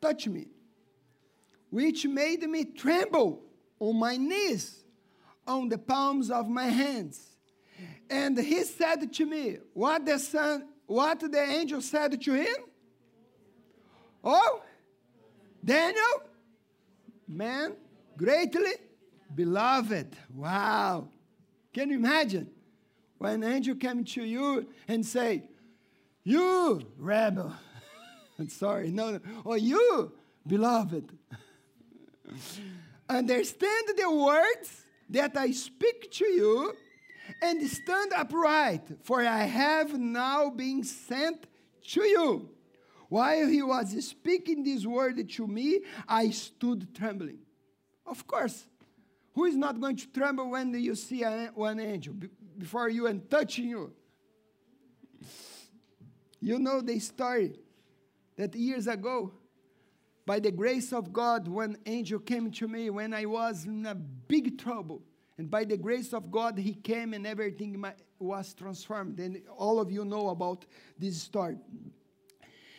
touched 0.00 0.26
me, 0.26 0.48
which 1.70 2.04
made 2.06 2.42
me 2.42 2.64
tremble 2.64 3.45
on 3.78 3.98
my 3.98 4.16
knees, 4.16 4.84
on 5.46 5.68
the 5.68 5.78
palms 5.78 6.30
of 6.30 6.48
my 6.48 6.66
hands. 6.66 7.20
And 8.08 8.38
he 8.38 8.62
said 8.64 9.12
to 9.12 9.26
me, 9.26 9.58
What 9.74 10.06
the 10.06 10.18
son 10.18 10.68
what 10.86 11.20
the 11.20 11.40
angel 11.40 11.80
said 11.80 12.20
to 12.20 12.32
him? 12.32 12.56
Oh, 14.22 14.62
Daniel, 15.64 16.22
man, 17.26 17.74
greatly 18.16 18.72
beloved. 19.34 20.16
Wow. 20.34 21.08
Can 21.72 21.90
you 21.90 21.96
imagine 21.96 22.48
when 23.18 23.42
an 23.42 23.52
angel 23.52 23.74
came 23.74 24.04
to 24.04 24.22
you 24.22 24.66
and 24.86 25.04
say, 25.04 25.42
you 26.22 26.82
rebel, 26.98 27.52
sorry, 28.48 28.90
no, 28.90 29.12
no, 29.12 29.20
or 29.44 29.56
you 29.56 30.12
beloved, 30.46 31.10
understand 33.08 33.88
the 33.96 34.10
words 34.10 34.86
that 35.10 35.36
I 35.36 35.52
speak 35.52 36.10
to 36.12 36.24
you 36.24 36.74
and 37.42 37.68
stand 37.68 38.12
upright, 38.14 38.82
for 39.02 39.20
I 39.20 39.44
have 39.44 39.98
now 39.98 40.50
been 40.50 40.84
sent 40.84 41.46
to 41.88 42.02
you. 42.02 42.50
While 43.08 43.46
he 43.46 43.62
was 43.62 44.04
speaking 44.04 44.64
this 44.64 44.84
word 44.84 45.28
to 45.28 45.46
me, 45.46 45.80
I 46.08 46.30
stood 46.30 46.94
trembling. 46.94 47.38
Of 48.04 48.26
course, 48.26 48.66
who 49.34 49.44
is 49.44 49.56
not 49.56 49.80
going 49.80 49.96
to 49.96 50.06
tremble 50.08 50.50
when 50.50 50.74
you 50.74 50.94
see 50.94 51.22
a, 51.22 51.50
one 51.54 51.78
angel 51.78 52.14
before 52.58 52.88
you 52.88 53.06
and 53.06 53.28
touching 53.30 53.68
you? 53.68 53.92
You 56.40 56.58
know 56.58 56.80
the 56.80 56.98
story 56.98 57.58
that 58.36 58.54
years 58.54 58.86
ago, 58.86 59.32
by 60.26 60.40
the 60.40 60.50
grace 60.50 60.92
of 60.92 61.12
God, 61.12 61.48
one 61.48 61.76
angel 61.86 62.18
came 62.18 62.50
to 62.52 62.68
me 62.68 62.90
when 62.90 63.14
I 63.14 63.24
was 63.24 63.64
in 63.64 63.86
a 63.86 63.94
big 63.94 64.58
trouble 64.58 65.02
and 65.38 65.50
by 65.50 65.64
the 65.64 65.76
grace 65.76 66.14
of 66.14 66.30
God, 66.30 66.58
he 66.58 66.74
came 66.74 67.12
and 67.12 67.26
everything 67.26 67.84
was 68.18 68.54
transformed. 68.54 69.18
And 69.20 69.42
all 69.56 69.78
of 69.78 69.90
you 69.90 70.04
know 70.04 70.30
about 70.30 70.64
this 70.98 71.20
story. 71.20 71.58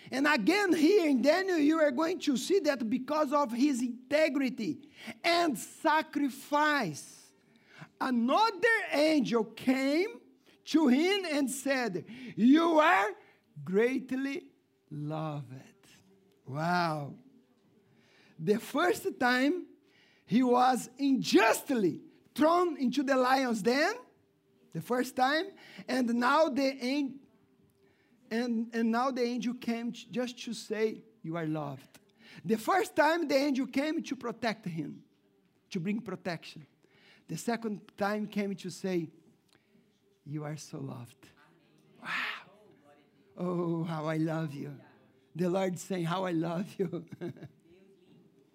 And 0.10 0.26
again, 0.26 0.74
here 0.74 1.08
in 1.08 1.22
Daniel, 1.22 1.58
you 1.58 1.80
are 1.80 1.92
going 1.92 2.20
to 2.22 2.38
see 2.38 2.60
that 2.62 2.90
because 2.90 3.32
of 3.34 3.52
his 3.52 3.82
integrity 3.82 4.80
and 5.24 5.58
sacrifice, 5.58 7.26
another 8.00 8.78
angel 8.92 9.44
came 9.44 10.08
to 10.66 10.88
him 10.88 11.26
and 11.32 11.52
said, 11.52 12.06
You 12.36 12.80
are 12.80 13.10
greatly 13.64 14.46
loved. 14.90 15.54
Wow. 16.48 17.14
The 18.40 18.60
first 18.60 19.08
time 19.20 19.66
he 20.26 20.44
was 20.44 20.90
unjustly 21.00 22.02
thrown 22.36 22.78
into 22.78 23.02
the 23.02 23.16
lion's 23.16 23.62
den, 23.62 23.94
the 24.74 24.82
first 24.82 25.16
time, 25.16 25.46
and 25.88 26.08
now 26.14 26.50
the 26.50 26.78
angel. 26.84 27.18
And, 28.30 28.68
and 28.74 28.92
now 28.92 29.10
the 29.10 29.24
angel 29.24 29.54
came 29.54 29.92
just 29.92 30.44
to 30.44 30.54
say, 30.54 31.02
You 31.24 31.38
are 31.38 31.46
loved. 31.46 31.88
The 32.44 32.58
first 32.58 32.96
time 32.96 33.28
the 33.28 33.36
angel 33.36 33.66
came 33.66 34.04
to 34.04 34.16
protect 34.16 34.66
him, 34.66 35.02
to 35.72 35.80
bring 35.80 36.02
protection. 36.02 36.66
The 37.28 37.38
second 37.38 37.82
time 37.98 38.28
came 38.28 38.54
to 38.56 38.70
say, 38.70 39.10
You 40.26 40.44
are 40.44 40.58
so 40.58 40.80
loved. 40.80 41.30
Wow. 42.04 42.10
Oh, 43.38 43.84
how 43.84 44.06
I 44.08 44.18
love 44.18 44.54
you. 44.54 44.76
The 45.36 45.50
Lord 45.50 45.80
saying, 45.80 46.06
How 46.06 46.26
I 46.26 46.32
love 46.32 46.68
you. 46.78 47.06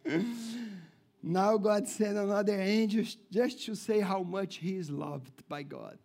now 1.23 1.57
God 1.57 1.89
sent 1.89 2.17
another 2.17 2.61
angel 2.61 3.05
just 3.31 3.65
to 3.67 3.75
say 3.75 4.01
how 4.01 4.23
much 4.23 4.57
he 4.57 4.77
is 4.77 4.91
loved 4.91 5.49
by 5.49 5.63
God. 5.63 5.99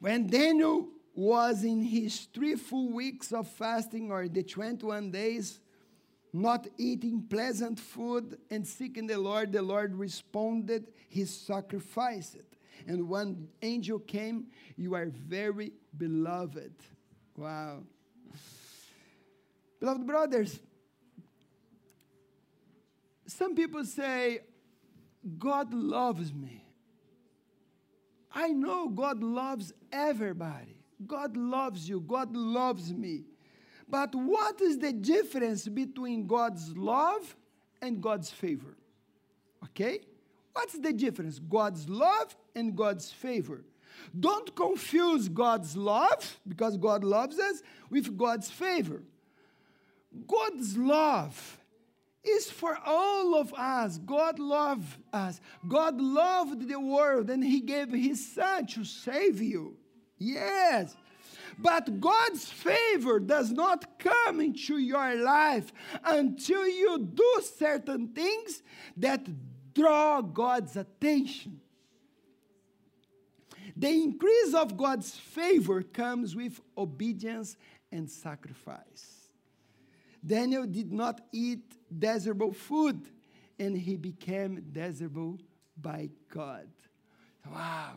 When 0.00 0.26
Daniel 0.26 0.88
was 1.14 1.62
in 1.64 1.82
his 1.82 2.26
three 2.32 2.56
full 2.56 2.90
weeks 2.90 3.32
of 3.32 3.46
fasting 3.46 4.10
or 4.10 4.28
the 4.28 4.42
21 4.42 5.10
days, 5.10 5.60
not 6.32 6.66
eating 6.78 7.26
pleasant 7.28 7.78
food 7.78 8.38
and 8.50 8.66
seeking 8.66 9.06
the 9.06 9.18
Lord, 9.18 9.52
the 9.52 9.60
Lord 9.60 9.94
responded, 9.94 10.92
He 11.08 11.24
sacrificed. 11.26 12.38
And 12.86 13.08
one 13.08 13.48
angel 13.60 13.98
came, 13.98 14.46
You 14.76 14.94
are 14.94 15.06
very 15.06 15.72
beloved. 15.96 16.72
Wow. 17.36 17.82
Beloved 19.78 20.06
brothers, 20.06 20.58
some 23.26 23.54
people 23.54 23.84
say, 23.84 24.40
God 25.38 25.72
loves 25.72 26.32
me. 26.32 26.64
I 28.34 28.48
know 28.48 28.88
God 28.88 29.22
loves 29.22 29.72
everybody. 29.92 30.76
God 31.06 31.36
loves 31.36 31.88
you. 31.88 32.00
God 32.00 32.34
loves 32.34 32.92
me. 32.92 33.24
But 33.88 34.14
what 34.14 34.60
is 34.60 34.78
the 34.78 34.92
difference 34.92 35.68
between 35.68 36.26
God's 36.26 36.76
love 36.76 37.36
and 37.80 38.00
God's 38.00 38.30
favor? 38.30 38.76
Okay? 39.64 40.00
What's 40.52 40.78
the 40.78 40.92
difference? 40.92 41.38
God's 41.38 41.88
love 41.88 42.34
and 42.54 42.74
God's 42.76 43.10
favor. 43.10 43.64
Don't 44.18 44.54
confuse 44.56 45.28
God's 45.28 45.76
love, 45.76 46.40
because 46.48 46.76
God 46.76 47.04
loves 47.04 47.38
us, 47.38 47.62
with 47.90 48.16
God's 48.16 48.50
favor. 48.50 49.02
God's 50.26 50.76
love 50.76 51.58
is 52.24 52.50
for 52.50 52.78
all 52.84 53.34
of 53.34 53.52
us. 53.54 53.98
God 53.98 54.38
loved 54.38 54.96
us. 55.12 55.40
God 55.66 56.00
loved 56.00 56.68
the 56.68 56.78
world 56.78 57.30
and 57.30 57.42
He 57.42 57.60
gave 57.60 57.90
His 57.90 58.34
Son 58.34 58.66
to 58.68 58.84
save 58.84 59.40
you. 59.40 59.76
Yes. 60.18 60.96
But 61.58 62.00
God's 62.00 62.48
favor 62.48 63.20
does 63.20 63.50
not 63.50 63.98
come 63.98 64.40
into 64.40 64.78
your 64.78 65.16
life 65.16 65.72
until 66.04 66.66
you 66.66 66.98
do 66.98 67.42
certain 67.58 68.08
things 68.08 68.62
that 68.96 69.26
draw 69.74 70.22
God's 70.22 70.76
attention. 70.76 71.60
The 73.76 73.88
increase 73.88 74.54
of 74.54 74.76
God's 74.76 75.10
favor 75.10 75.82
comes 75.82 76.36
with 76.36 76.60
obedience 76.76 77.56
and 77.90 78.10
sacrifice. 78.10 79.11
Daniel 80.24 80.66
did 80.66 80.92
not 80.92 81.20
eat 81.32 81.76
desirable 81.96 82.52
food, 82.52 83.00
and 83.58 83.76
he 83.76 83.96
became 83.96 84.64
desirable 84.72 85.38
by 85.80 86.10
God. 86.32 86.68
Wow. 87.50 87.94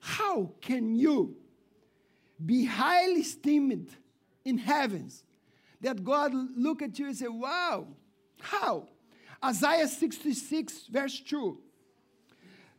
How 0.00 0.50
can 0.60 0.94
you 0.94 1.36
be 2.44 2.64
highly 2.64 3.20
esteemed 3.20 3.90
in 4.44 4.58
heavens 4.58 5.24
that 5.80 6.02
God 6.04 6.32
look 6.34 6.82
at 6.82 6.98
you 6.98 7.06
and 7.06 7.16
say, 7.16 7.28
wow, 7.28 7.86
how? 8.40 8.88
Isaiah 9.44 9.88
66, 9.88 10.86
verse 10.88 11.20
2 11.20 11.58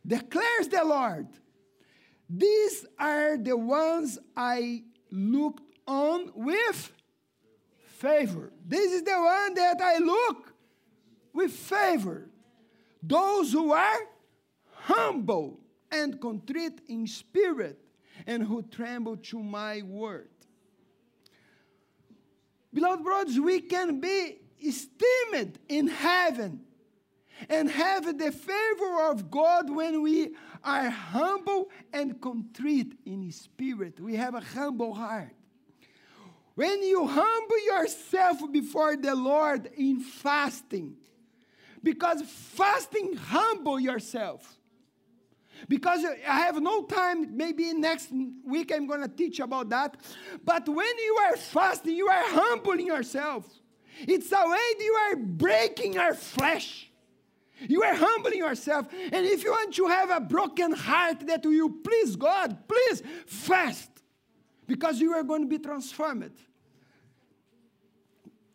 declares 0.06 0.68
the 0.68 0.82
Lord, 0.84 1.28
these 2.28 2.86
are 2.98 3.36
the 3.36 3.56
ones 3.56 4.18
I 4.36 4.84
looked 5.10 5.62
on 5.86 6.30
with 6.34 6.92
favor. 7.98 8.52
This 8.66 8.92
is 8.92 9.02
the 9.02 9.12
one 9.12 9.54
that 9.54 9.80
I 9.80 9.98
look 9.98 10.54
with 11.32 11.52
favor. 11.52 12.28
Those 13.02 13.52
who 13.52 13.72
are 13.72 13.98
humble 14.72 15.60
and 15.90 16.20
contrite 16.20 16.80
in 16.88 17.06
spirit 17.06 17.78
and 18.26 18.42
who 18.42 18.62
tremble 18.62 19.16
to 19.16 19.42
my 19.42 19.82
word. 19.82 20.28
Beloved 22.72 23.02
brothers, 23.02 23.40
we 23.40 23.60
can 23.60 24.00
be 24.00 24.38
esteemed 24.62 25.58
in 25.68 25.88
heaven 25.88 26.60
and 27.48 27.70
have 27.70 28.18
the 28.18 28.32
favor 28.32 29.10
of 29.10 29.30
God 29.30 29.70
when 29.70 30.02
we 30.02 30.34
are 30.64 30.90
humble 30.90 31.70
and 31.92 32.20
contrite 32.20 32.92
in 33.06 33.30
spirit. 33.30 34.00
We 34.00 34.16
have 34.16 34.34
a 34.34 34.40
humble 34.40 34.92
heart. 34.92 35.37
When 36.58 36.82
you 36.82 37.06
humble 37.06 37.64
yourself 37.66 38.38
before 38.50 38.96
the 38.96 39.14
Lord 39.14 39.70
in 39.76 40.00
fasting, 40.00 40.96
because 41.84 42.20
fasting 42.22 43.14
humble 43.14 43.78
yourself. 43.78 44.58
Because 45.68 46.04
I 46.04 46.40
have 46.40 46.60
no 46.60 46.82
time, 46.82 47.36
maybe 47.36 47.72
next 47.74 48.10
week 48.44 48.72
I'm 48.74 48.88
going 48.88 49.02
to 49.02 49.08
teach 49.08 49.38
about 49.38 49.68
that. 49.68 49.98
But 50.44 50.68
when 50.68 50.98
you 50.98 51.16
are 51.28 51.36
fasting, 51.36 51.94
you 51.94 52.08
are 52.08 52.24
humbling 52.26 52.88
yourself. 52.88 53.46
It's 54.00 54.32
a 54.32 54.44
way 54.44 54.68
that 54.78 54.84
you 54.84 54.94
are 54.94 55.14
breaking 55.14 55.92
your 55.92 56.12
flesh. 56.12 56.90
You 57.60 57.84
are 57.84 57.94
humbling 57.94 58.38
yourself. 58.38 58.88
And 59.12 59.24
if 59.24 59.44
you 59.44 59.52
want 59.52 59.76
to 59.76 59.86
have 59.86 60.10
a 60.10 60.18
broken 60.18 60.72
heart 60.72 61.24
that 61.28 61.46
will 61.46 61.70
please 61.70 62.16
God, 62.16 62.66
please 62.66 63.04
fast. 63.26 63.90
Because 64.66 65.00
you 65.00 65.12
are 65.12 65.22
going 65.22 65.42
to 65.42 65.48
be 65.48 65.60
transformed. 65.60 66.32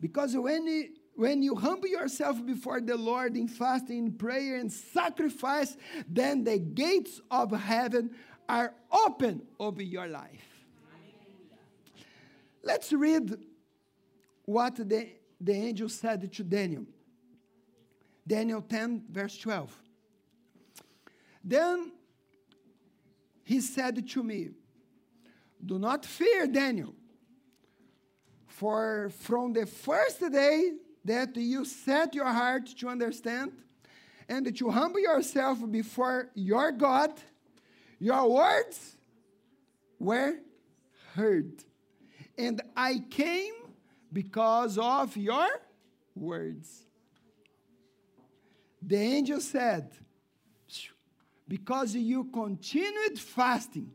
Because 0.04 0.36
when 0.36 0.66
you, 0.66 0.88
when 1.14 1.42
you 1.42 1.54
humble 1.54 1.88
yourself 1.88 2.44
before 2.44 2.78
the 2.78 2.94
Lord 2.94 3.38
in 3.38 3.48
fasting, 3.48 4.04
in 4.04 4.12
prayer, 4.12 4.56
and 4.56 4.70
sacrifice, 4.70 5.78
then 6.06 6.44
the 6.44 6.58
gates 6.58 7.22
of 7.30 7.52
heaven 7.52 8.10
are 8.46 8.74
open 8.92 9.40
over 9.58 9.80
your 9.80 10.06
life. 10.06 10.44
Let's 12.62 12.92
read 12.92 13.34
what 14.44 14.76
the, 14.76 15.08
the 15.40 15.52
angel 15.52 15.88
said 15.88 16.30
to 16.30 16.44
Daniel. 16.44 16.84
Daniel 18.26 18.60
10, 18.60 19.04
verse 19.10 19.38
12. 19.38 19.74
Then 21.42 21.92
he 23.42 23.58
said 23.62 24.06
to 24.06 24.22
me, 24.22 24.50
Do 25.64 25.78
not 25.78 26.04
fear, 26.04 26.46
Daniel, 26.46 26.94
for 28.64 29.10
from 29.10 29.52
the 29.52 29.66
first 29.66 30.20
day 30.32 30.72
that 31.04 31.36
you 31.36 31.66
set 31.66 32.14
your 32.14 32.32
heart 32.32 32.64
to 32.64 32.88
understand 32.88 33.52
and 34.26 34.56
to 34.56 34.70
humble 34.70 35.00
yourself 35.00 35.58
before 35.70 36.30
your 36.34 36.72
God, 36.72 37.12
your 37.98 38.26
words 38.26 38.96
were 39.98 40.36
heard. 41.12 41.52
And 42.38 42.62
I 42.74 43.04
came 43.10 43.52
because 44.10 44.78
of 44.78 45.14
your 45.14 45.46
words. 46.14 46.86
The 48.80 48.96
angel 48.96 49.40
said, 49.42 49.90
Because 51.46 51.94
you 51.94 52.24
continued 52.32 53.18
fasting, 53.18 53.90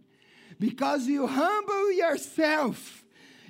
because 0.59 1.07
you 1.07 1.25
humble 1.25 1.91
yourself, 1.91 3.03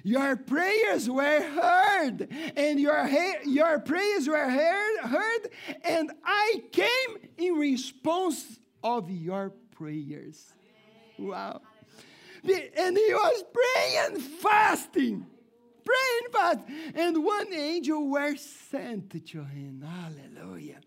your 0.04 0.36
prayers 0.36 1.10
were 1.10 1.42
heard, 1.42 2.28
and 2.56 2.80
your, 2.80 3.08
your 3.46 3.80
prayers 3.80 4.28
were 4.28 4.50
heard, 4.50 4.98
heard, 5.02 5.50
and 5.84 6.12
I 6.24 6.64
came 6.72 7.30
in 7.38 7.54
response 7.56 8.60
of 8.84 9.10
your 9.10 9.54
prayers. 9.76 10.54
Wow. 11.18 11.62
And 12.44 12.98
he 12.98 13.14
was 13.14 13.44
praying 13.54 14.20
fasting. 14.20 15.26
Praying 15.84 16.32
fast. 16.32 16.60
And 16.96 17.24
one 17.24 17.54
angel 17.54 18.08
was 18.10 18.40
sent 18.42 19.10
to 19.12 19.44
him. 19.44 19.84
Hallelujah. 19.86 20.80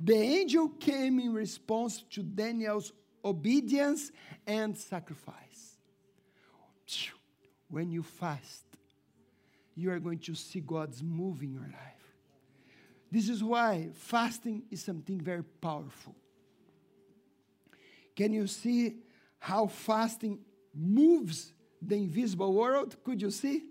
The 0.00 0.16
angel 0.16 0.68
came 0.68 1.20
in 1.20 1.32
response 1.32 2.02
to 2.10 2.22
Daniel's 2.22 2.92
obedience 3.24 4.10
and 4.46 4.76
sacrifice. 4.76 5.45
When 7.76 7.90
you 7.90 8.02
fast, 8.02 8.64
you 9.74 9.90
are 9.90 9.98
going 9.98 10.20
to 10.20 10.34
see 10.34 10.60
God's 10.60 11.02
move 11.02 11.42
in 11.42 11.52
your 11.52 11.60
life. 11.60 12.06
This 13.12 13.28
is 13.28 13.44
why 13.44 13.90
fasting 13.92 14.62
is 14.70 14.82
something 14.82 15.20
very 15.20 15.44
powerful. 15.44 16.14
Can 18.16 18.32
you 18.32 18.46
see 18.46 18.96
how 19.38 19.66
fasting 19.66 20.38
moves 20.74 21.52
the 21.82 21.96
invisible 21.96 22.54
world? 22.54 22.96
Could 23.04 23.20
you 23.20 23.30
see? 23.30 23.64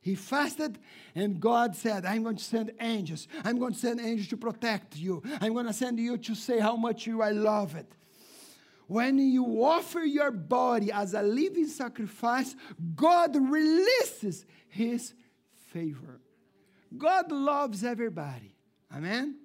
He 0.00 0.16
fasted, 0.16 0.76
and 1.14 1.38
God 1.38 1.76
said, 1.76 2.04
I'm 2.04 2.24
going 2.24 2.38
to 2.38 2.42
send 2.42 2.72
angels. 2.80 3.28
I'm 3.44 3.60
going 3.60 3.74
to 3.74 3.78
send 3.78 4.00
angels 4.00 4.26
to 4.30 4.36
protect 4.36 4.96
you. 4.96 5.22
I'm 5.40 5.52
going 5.52 5.66
to 5.66 5.72
send 5.72 6.00
you 6.00 6.18
to 6.18 6.34
say 6.34 6.58
how 6.58 6.74
much 6.74 7.06
you 7.06 7.22
I 7.22 7.30
love 7.30 7.76
it. 7.76 7.92
When 8.86 9.18
you 9.18 9.64
offer 9.64 10.00
your 10.00 10.30
body 10.30 10.92
as 10.92 11.14
a 11.14 11.22
living 11.22 11.66
sacrifice, 11.66 12.54
God 12.94 13.34
releases 13.34 14.44
His 14.68 15.12
favor. 15.72 16.20
God 16.96 17.32
loves 17.32 17.82
everybody. 17.82 18.54
Amen? 18.94 19.36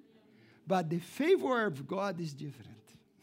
But 0.66 0.88
the 0.88 1.00
favor 1.00 1.66
of 1.66 1.86
God 1.86 2.20
is 2.20 2.32
different. 2.32 2.68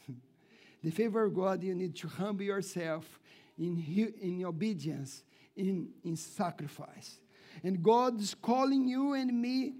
the 0.83 0.91
favor 0.91 1.23
of 1.23 1.33
God, 1.33 1.63
you 1.63 1.73
need 1.73 1.95
to 1.97 2.07
humble 2.09 2.43
yourself 2.43 3.19
in, 3.57 4.13
in 4.21 4.43
obedience, 4.45 5.23
in, 5.55 5.89
in 6.03 6.17
sacrifice. 6.17 7.19
And 7.63 7.81
God 7.81 8.19
is 8.19 8.35
calling 8.35 8.87
you 8.87 9.13
and 9.13 9.41
me 9.41 9.75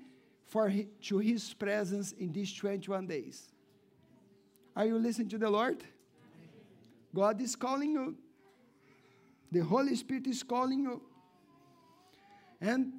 for 0.48 0.72
to 1.04 1.18
His 1.20 1.54
presence 1.54 2.14
in 2.14 2.32
these 2.32 2.54
21 2.54 3.08
days. 3.08 3.52
Are 4.76 4.86
you 4.86 4.98
listening 4.98 5.30
to 5.30 5.38
the 5.38 5.50
Lord? 5.50 5.84
God 7.14 7.42
is 7.42 7.56
calling 7.56 7.92
you. 7.92 8.16
The 9.52 9.60
Holy 9.60 9.96
Spirit 9.96 10.28
is 10.28 10.44
calling 10.44 10.84
you. 10.84 11.02
And 12.62 12.94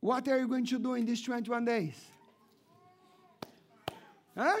what 0.00 0.28
are 0.28 0.38
you 0.38 0.48
going 0.48 0.66
to 0.66 0.78
do 0.78 0.94
in 0.94 1.06
these 1.06 1.22
21 1.22 1.64
days? 1.64 1.94
Huh? 4.36 4.58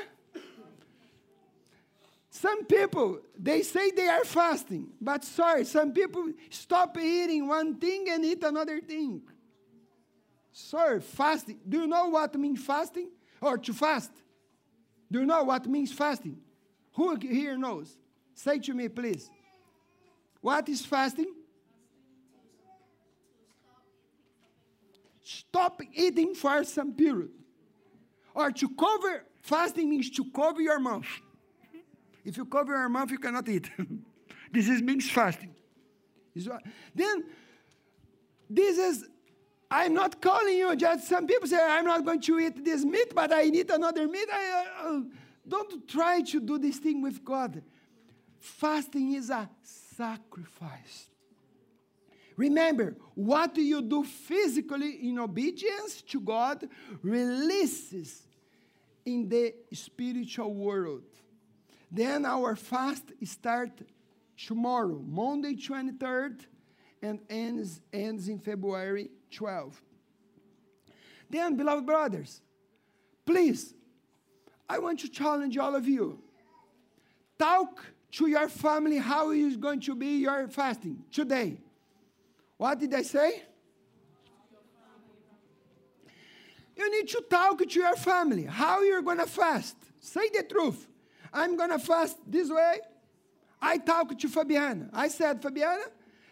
Some 2.30 2.64
people, 2.64 3.20
they 3.38 3.62
say 3.62 3.90
they 3.90 4.06
are 4.06 4.24
fasting, 4.24 4.88
but 5.00 5.24
sorry, 5.24 5.64
some 5.66 5.92
people 5.92 6.32
stop 6.48 6.96
eating 6.96 7.46
one 7.46 7.74
thing 7.74 8.06
and 8.08 8.24
eat 8.24 8.42
another 8.42 8.80
thing. 8.80 9.20
Sorry, 10.52 11.00
fasting. 11.00 11.58
Do 11.68 11.80
you 11.80 11.86
know 11.86 12.08
what 12.08 12.34
means 12.36 12.62
fasting? 12.64 13.10
Or 13.42 13.58
to 13.58 13.72
fast? 13.72 14.12
Do 15.10 15.20
you 15.20 15.26
know 15.26 15.42
what 15.44 15.66
means 15.66 15.92
fasting? 15.92 16.38
Who 16.92 17.16
here 17.16 17.56
knows? 17.56 17.96
Say 18.34 18.58
to 18.60 18.74
me, 18.74 18.88
please. 18.88 19.30
What 20.40 20.68
is 20.68 20.84
fasting? 20.84 21.34
Stop 25.22 25.82
eating 25.92 26.34
for 26.34 26.64
some 26.64 26.92
period. 26.92 27.30
Or 28.34 28.50
to 28.50 28.68
cover, 28.70 29.24
fasting 29.42 29.90
means 29.90 30.10
to 30.10 30.24
cover 30.34 30.60
your 30.60 30.78
mouth. 30.78 31.06
If 32.24 32.36
you 32.36 32.44
cover 32.44 32.72
your 32.72 32.88
mouth, 32.88 33.10
you 33.10 33.18
cannot 33.18 33.48
eat. 33.48 33.70
this 34.52 34.68
is 34.68 34.82
means 34.82 35.10
fasting. 35.10 35.54
Then, 36.94 37.24
this 38.48 38.78
is, 38.78 39.08
I'm 39.70 39.94
not 39.94 40.20
calling 40.20 40.56
you, 40.56 40.74
just 40.76 41.08
some 41.08 41.26
people 41.26 41.48
say, 41.48 41.60
I'm 41.60 41.84
not 41.84 42.04
going 42.04 42.20
to 42.22 42.38
eat 42.38 42.64
this 42.64 42.84
meat, 42.84 43.14
but 43.14 43.32
I 43.32 43.44
need 43.44 43.70
another 43.70 44.06
meat. 44.08 44.28
I, 44.32 44.66
uh, 44.84 45.00
don't 45.46 45.88
try 45.88 46.22
to 46.22 46.40
do 46.40 46.58
this 46.58 46.78
thing 46.78 47.02
with 47.02 47.24
God. 47.24 47.62
Fasting 48.40 49.12
is 49.12 49.28
a 49.30 49.48
sacrifice. 49.62 51.08
Remember, 52.36 52.96
what 53.14 53.54
you 53.58 53.82
do 53.82 54.02
physically 54.02 55.08
in 55.08 55.18
obedience 55.18 56.00
to 56.08 56.20
God 56.20 56.66
releases 57.02 58.22
in 59.04 59.28
the 59.28 59.54
spiritual 59.74 60.54
world. 60.54 61.02
Then 61.92 62.24
our 62.24 62.56
fast 62.56 63.12
starts 63.24 63.82
tomorrow, 64.38 65.02
Monday 65.06 65.54
23rd, 65.54 66.40
and 67.02 67.20
ends, 67.28 67.82
ends 67.92 68.28
in 68.28 68.38
February 68.38 69.10
12th. 69.30 69.80
Then, 71.28 71.56
beloved 71.56 71.84
brothers, 71.84 72.40
please, 73.26 73.74
I 74.66 74.78
want 74.78 75.00
to 75.00 75.08
challenge 75.08 75.58
all 75.58 75.74
of 75.76 75.86
you. 75.86 76.22
Talk 77.38 77.84
to 78.12 78.26
your 78.26 78.48
family 78.48 78.98
how 78.98 79.30
is 79.30 79.56
going 79.56 79.80
to 79.80 79.94
be 79.94 80.18
your 80.18 80.48
fasting 80.48 81.04
today. 81.12 81.58
What 82.56 82.78
did 82.78 82.94
I 82.94 83.02
say? 83.02 83.42
You 86.76 86.90
need 86.90 87.08
to 87.08 87.22
talk 87.28 87.58
to 87.58 87.80
your 87.80 87.96
family 87.96 88.44
how 88.44 88.82
you're 88.82 89.02
going 89.02 89.18
to 89.18 89.26
fast. 89.26 89.76
Say 90.00 90.28
the 90.30 90.42
truth. 90.42 90.88
I'm 91.32 91.56
going 91.56 91.70
to 91.70 91.78
fast 91.78 92.16
this 92.26 92.50
way. 92.50 92.78
I 93.62 93.76
talked 93.76 94.18
to 94.18 94.28
Fabiana. 94.28 94.88
I 94.92 95.08
said, 95.08 95.42
Fabiana, 95.42 95.84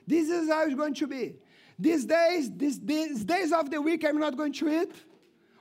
this 0.06 0.28
is 0.30 0.48
how 0.48 0.64
it's 0.64 0.74
going 0.74 0.94
to 0.94 1.06
be. 1.06 1.36
These 1.78 2.06
days, 2.06 2.50
these, 2.56 2.80
these 2.80 3.24
days 3.24 3.52
of 3.52 3.70
the 3.70 3.80
week, 3.80 4.04
I'm 4.04 4.18
not 4.18 4.36
going 4.36 4.52
to 4.54 4.82
eat. 4.82 4.92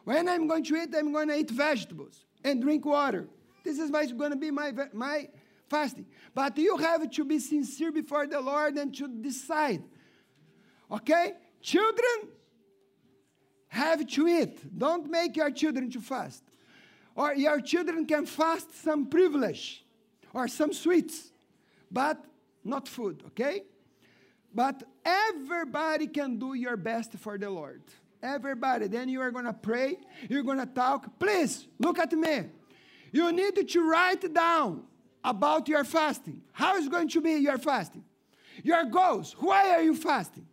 When 0.06 0.30
I'm 0.30 0.48
going 0.48 0.64
to 0.64 0.76
eat, 0.78 0.96
I'm 0.98 1.12
going 1.12 1.28
to 1.28 1.36
eat 1.36 1.52
vegetables 1.52 2.26
and 2.44 2.62
drink 2.62 2.86
water. 2.86 3.28
This 3.64 3.78
is 3.78 3.92
going 3.92 4.32
to 4.32 4.38
be 4.38 4.50
my, 4.50 4.72
my 4.94 5.28
fasting. 5.70 6.06
But 6.34 6.58
you 6.58 6.78
have 6.78 7.10
to 7.10 7.26
be 7.26 7.40
sincere 7.40 7.92
before 7.92 8.28
the 8.28 8.40
Lord 8.40 8.76
and 8.76 8.96
to 8.96 9.08
decide. 9.08 9.84
Okay? 10.92 11.34
Children 11.62 12.30
have 13.68 14.08
to 14.08 14.28
eat. 14.28 14.78
Don't 14.78 15.10
make 15.10 15.36
your 15.36 15.52
children 15.52 15.90
to 15.92 16.02
fast. 16.02 16.44
Or 17.16 17.34
your 17.34 17.60
children 17.62 18.06
can 18.06 18.26
fast 18.26 18.84
some 18.84 19.08
privilege 19.08 19.84
or 20.34 20.48
some 20.48 20.72
sweets, 20.72 21.32
but 21.92 22.24
not 22.64 22.88
food, 22.88 23.24
okay? 23.28 23.64
But 24.54 24.84
everybody 25.04 26.08
can 26.08 26.38
do 26.38 26.54
your 26.54 26.78
best 26.78 27.14
for 27.14 27.38
the 27.38 27.50
Lord. 27.50 27.82
Everybody. 28.22 28.88
Then 28.88 29.10
you 29.10 29.22
are 29.22 29.32
going 29.32 29.46
to 29.46 29.54
pray, 29.54 29.98
you're 30.30 30.44
going 30.44 30.60
to 30.60 30.66
talk. 30.66 31.20
Please, 31.20 31.68
look 31.80 32.00
at 32.00 32.12
me. 32.14 32.44
You 33.12 33.32
need 33.32 33.68
to 33.68 33.90
write 33.90 34.34
down 34.34 34.84
about 35.30 35.68
your 35.68 35.84
fasting. 35.84 36.42
How 36.54 36.78
is 36.78 36.88
going 36.88 37.10
to 37.10 37.22
be 37.22 37.34
your 37.34 37.58
fasting? 37.58 38.04
Your 38.64 38.86
goals. 38.86 39.36
Why 39.40 39.72
are 39.72 39.82
you 39.82 39.96
fasting? 39.96 40.48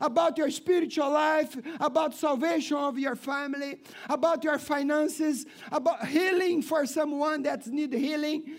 about 0.00 0.36
your 0.36 0.50
spiritual 0.50 1.10
life, 1.10 1.56
about 1.80 2.14
salvation 2.14 2.76
of 2.76 2.98
your 2.98 3.16
family, 3.16 3.78
about 4.10 4.44
your 4.44 4.58
finances, 4.58 5.46
about 5.72 6.06
healing 6.06 6.60
for 6.60 6.84
someone 6.84 7.42
that 7.42 7.66
needs 7.66 7.96
healing, 7.96 8.56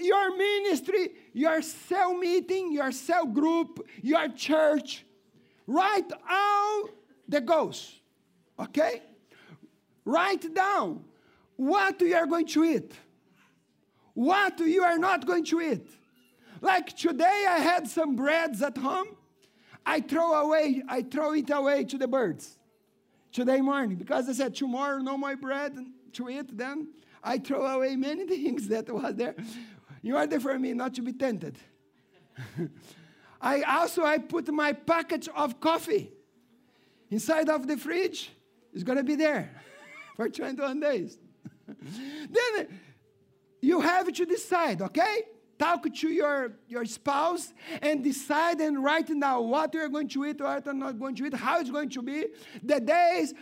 your 0.00 0.36
ministry, 0.36 1.10
your 1.32 1.62
cell 1.62 2.14
meeting, 2.14 2.72
your 2.72 2.90
cell 2.90 3.24
group, 3.24 3.86
your 4.02 4.28
church. 4.30 5.04
Write 5.68 6.10
all 6.28 6.88
the 7.28 7.40
goals, 7.40 8.00
okay? 8.58 9.02
Write 10.04 10.52
down 10.52 11.04
what 11.56 12.00
you 12.00 12.16
are 12.16 12.26
going 12.26 12.46
to 12.46 12.64
eat, 12.64 12.92
what 14.20 14.60
you 14.60 14.82
are 14.82 14.98
not 14.98 15.26
going 15.26 15.44
to 15.44 15.60
eat. 15.60 15.88
Like 16.60 16.94
today, 16.96 17.46
I 17.48 17.58
had 17.58 17.88
some 17.88 18.16
breads 18.16 18.60
at 18.62 18.76
home 18.76 19.16
I 19.84 20.00
throw 20.00 20.32
away, 20.34 20.82
I 20.88 21.02
throw 21.02 21.32
it 21.32 21.50
away 21.50 21.84
to 21.84 21.98
the 21.98 22.06
birds 22.06 22.58
today 23.32 23.60
morning 23.60 23.96
because 23.96 24.28
I 24.28 24.32
said 24.32 24.54
tomorrow 24.54 24.98
no 24.98 25.16
more 25.16 25.36
bread 25.36 25.76
to 26.12 26.28
eat. 26.28 26.56
Then 26.56 26.88
I 27.22 27.38
throw 27.38 27.66
away 27.66 27.96
many 27.96 28.26
things 28.34 28.68
that 28.68 28.90
was 28.90 29.14
there 29.14 29.34
in 30.02 30.12
order 30.12 30.38
for 30.38 30.58
me 30.58 30.74
not 30.74 30.94
to 30.94 31.02
be 31.02 31.12
tempted. 31.12 31.56
I 33.40 33.62
also 33.62 34.04
I 34.04 34.18
put 34.18 34.52
my 34.52 34.72
package 34.72 35.28
of 35.34 35.60
coffee 35.60 36.12
inside 37.10 37.48
of 37.48 37.66
the 37.66 37.76
fridge. 37.76 38.30
It's 38.72 38.84
gonna 38.84 39.02
be 39.02 39.16
there 39.16 39.50
for 40.16 40.28
21 40.28 40.78
days. 40.78 41.18
then 41.66 42.68
you 43.60 43.80
have 43.80 44.12
to 44.12 44.24
decide, 44.24 44.82
okay? 44.82 45.24
talk 45.60 45.84
to 45.94 46.08
your, 46.08 46.52
your 46.68 46.86
spouse 46.86 47.52
and 47.82 48.02
decide 48.02 48.60
and 48.60 48.82
write 48.82 49.10
now 49.10 49.42
what 49.42 49.74
you're 49.74 49.90
going 49.90 50.08
to 50.08 50.24
eat, 50.24 50.40
what 50.40 50.64
you're 50.64 50.74
not 50.74 50.98
going 50.98 51.14
to 51.14 51.26
eat, 51.26 51.34
how 51.34 51.60
it's 51.60 51.70
going 51.70 51.90
to 51.90 52.02
be, 52.02 52.26
the 52.62 52.80
days, 52.80 53.34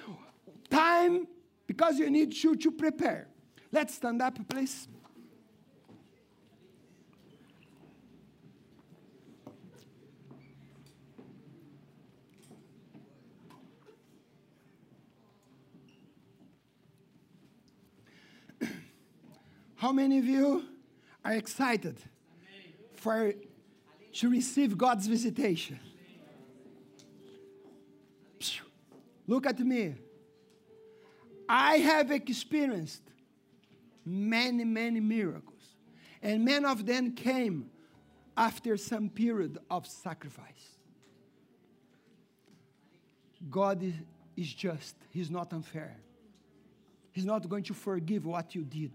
time, 0.68 1.28
because 1.68 1.96
you 1.98 2.10
need 2.10 2.32
to, 2.34 2.56
to 2.56 2.70
prepare. 2.72 3.28
Let's 3.70 3.94
stand 3.94 4.20
up, 4.20 4.36
please. 4.48 4.88
How 19.78 19.92
many 19.92 20.18
of 20.18 20.24
you 20.24 20.64
are 21.24 21.34
excited 21.34 21.96
for 22.96 23.32
to 24.14 24.28
receive 24.28 24.76
God's 24.76 25.06
visitation? 25.06 25.78
Look 29.28 29.46
at 29.46 29.60
me. 29.60 29.94
I 31.48 31.76
have 31.76 32.10
experienced 32.10 33.02
many, 34.04 34.64
many 34.64 34.98
miracles, 34.98 35.76
and 36.22 36.44
many 36.44 36.64
of 36.64 36.84
them 36.84 37.12
came 37.12 37.70
after 38.36 38.76
some 38.76 39.08
period 39.08 39.58
of 39.70 39.86
sacrifice. 39.86 40.76
God 43.48 43.80
is, 43.84 43.94
is 44.36 44.52
just, 44.52 44.96
He's 45.10 45.30
not 45.30 45.52
unfair. 45.52 45.96
He's 47.12 47.24
not 47.24 47.48
going 47.48 47.62
to 47.64 47.74
forgive 47.74 48.26
what 48.26 48.56
you 48.56 48.64
did. 48.64 48.90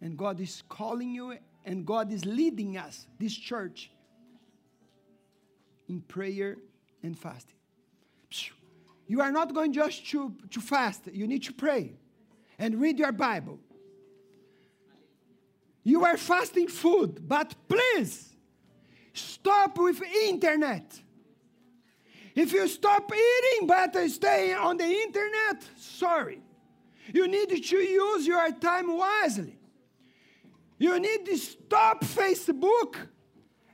And 0.00 0.16
God 0.16 0.40
is 0.40 0.62
calling 0.68 1.10
you, 1.10 1.36
and 1.64 1.84
God 1.84 2.12
is 2.12 2.24
leading 2.24 2.76
us, 2.76 3.06
this 3.18 3.34
church, 3.34 3.90
in 5.88 6.00
prayer 6.02 6.56
and 7.02 7.18
fasting. 7.18 7.56
You 9.06 9.22
are 9.22 9.32
not 9.32 9.54
going 9.54 9.72
just 9.72 10.06
to, 10.10 10.34
to 10.50 10.60
fast, 10.60 11.06
you 11.12 11.26
need 11.26 11.42
to 11.44 11.52
pray 11.52 11.94
and 12.58 12.80
read 12.80 12.98
your 12.98 13.12
Bible. 13.12 13.58
You 15.82 16.04
are 16.04 16.18
fasting 16.18 16.68
food, 16.68 17.26
but 17.26 17.54
please 17.66 18.36
stop 19.14 19.78
with 19.78 20.02
internet. 20.02 21.00
If 22.34 22.52
you 22.52 22.68
stop 22.68 23.10
eating 23.10 23.66
but 23.66 23.96
stay 24.10 24.52
on 24.52 24.76
the 24.76 24.84
internet, 24.84 25.64
sorry. 25.78 26.42
You 27.12 27.26
need 27.26 27.48
to 27.48 27.76
use 27.78 28.26
your 28.26 28.52
time 28.52 28.96
wisely. 28.96 29.57
You 30.78 30.98
need 31.00 31.26
to 31.26 31.36
stop 31.36 32.04
Facebook 32.04 32.94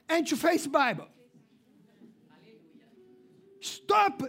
and 0.09 0.27
to 0.27 0.37
face 0.37 0.67
Bible. 0.67 1.09
Stop 3.61 4.23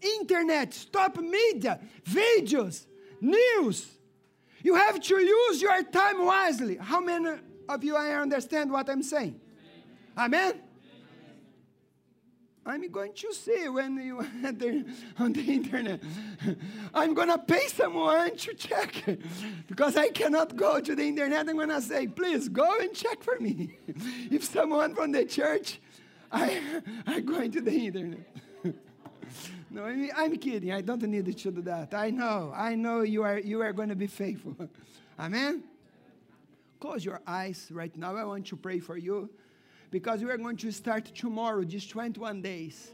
internet, 0.00 0.74
stop 0.74 1.18
media, 1.18 1.80
videos, 2.04 2.86
news. 3.20 3.86
You 4.62 4.74
have 4.74 5.00
to 5.00 5.14
use 5.20 5.62
your 5.62 5.82
time 5.84 6.24
wisely. 6.24 6.76
How 6.76 7.00
many 7.00 7.38
of 7.68 7.84
you 7.84 7.96
I 7.96 8.12
understand 8.12 8.70
what 8.70 8.88
I'm 8.88 9.02
saying? 9.02 9.40
Amen. 10.16 10.60
I'm 12.64 12.88
going 12.90 13.12
to 13.12 13.32
see 13.32 13.68
when 13.68 13.96
you 13.96 14.20
enter 14.44 14.84
on 15.18 15.32
the 15.32 15.42
internet. 15.42 16.00
I'm 16.94 17.12
going 17.12 17.28
to 17.28 17.38
pay 17.38 17.66
someone 17.66 18.36
to 18.36 18.54
check 18.54 19.04
because 19.66 19.96
I 19.96 20.08
cannot 20.10 20.54
go 20.54 20.80
to 20.80 20.94
the 20.94 21.02
internet. 21.02 21.48
I'm 21.48 21.56
going 21.56 21.70
to 21.70 21.82
say, 21.82 22.06
please 22.06 22.48
go 22.48 22.78
and 22.80 22.94
check 22.94 23.22
for 23.22 23.38
me. 23.40 23.78
If 24.30 24.44
someone 24.44 24.94
from 24.94 25.10
the 25.10 25.24
church, 25.24 25.80
I, 26.30 26.60
I'm 27.06 27.26
going 27.26 27.50
to 27.50 27.60
the 27.60 27.72
internet. 27.72 28.26
no, 29.70 29.84
I 29.84 30.10
I'm 30.16 30.36
kidding. 30.36 30.72
I 30.72 30.82
don't 30.82 31.02
need 31.02 31.26
to 31.36 31.50
do 31.50 31.62
that. 31.62 31.92
I 31.94 32.10
know. 32.10 32.52
I 32.54 32.76
know 32.76 33.00
you 33.00 33.24
are, 33.24 33.38
you 33.38 33.60
are 33.62 33.72
going 33.72 33.88
to 33.88 33.96
be 33.96 34.06
faithful. 34.06 34.56
Amen? 35.18 35.64
Close 36.78 37.04
your 37.04 37.20
eyes 37.26 37.68
right 37.72 37.94
now. 37.96 38.16
I 38.16 38.24
want 38.24 38.46
to 38.46 38.56
pray 38.56 38.78
for 38.78 38.96
you 38.96 39.30
because 39.92 40.24
we 40.24 40.30
are 40.30 40.38
going 40.38 40.56
to 40.56 40.72
start 40.72 41.04
tomorrow, 41.14 41.62
just 41.62 41.90
21 41.90 42.42
days. 42.42 42.90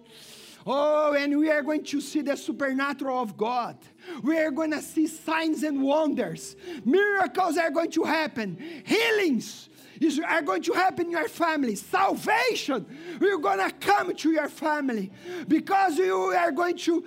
Oh, 0.67 1.15
and 1.15 1.39
we 1.39 1.49
are 1.49 1.63
going 1.63 1.85
to 1.85 2.01
see 2.01 2.21
the 2.21 2.37
supernatural 2.37 3.23
of 3.23 3.37
God. 3.39 3.79
We 4.23 4.39
are 4.39 4.51
going 4.51 4.73
to 4.73 4.83
see 4.83 5.07
signs 5.07 5.63
and 5.63 5.83
wonders. 5.83 6.57
Miracles 6.85 7.57
are 7.57 7.71
going 7.71 7.93
to 7.93 8.03
happen. 8.03 8.59
Healings 8.85 9.71
are 10.27 10.43
going 10.43 10.63
to 10.63 10.73
happen 10.73 11.07
in 11.07 11.13
your 11.13 11.29
family. 11.29 11.77
Salvation 11.77 12.87
we're 13.21 13.39
going 13.39 13.59
to 13.59 13.75
come 13.79 14.15
to 14.15 14.31
your 14.31 14.49
family 14.49 15.11
because 15.47 15.99
you 15.99 16.15
are 16.15 16.53
going 16.53 16.77
to 16.77 17.05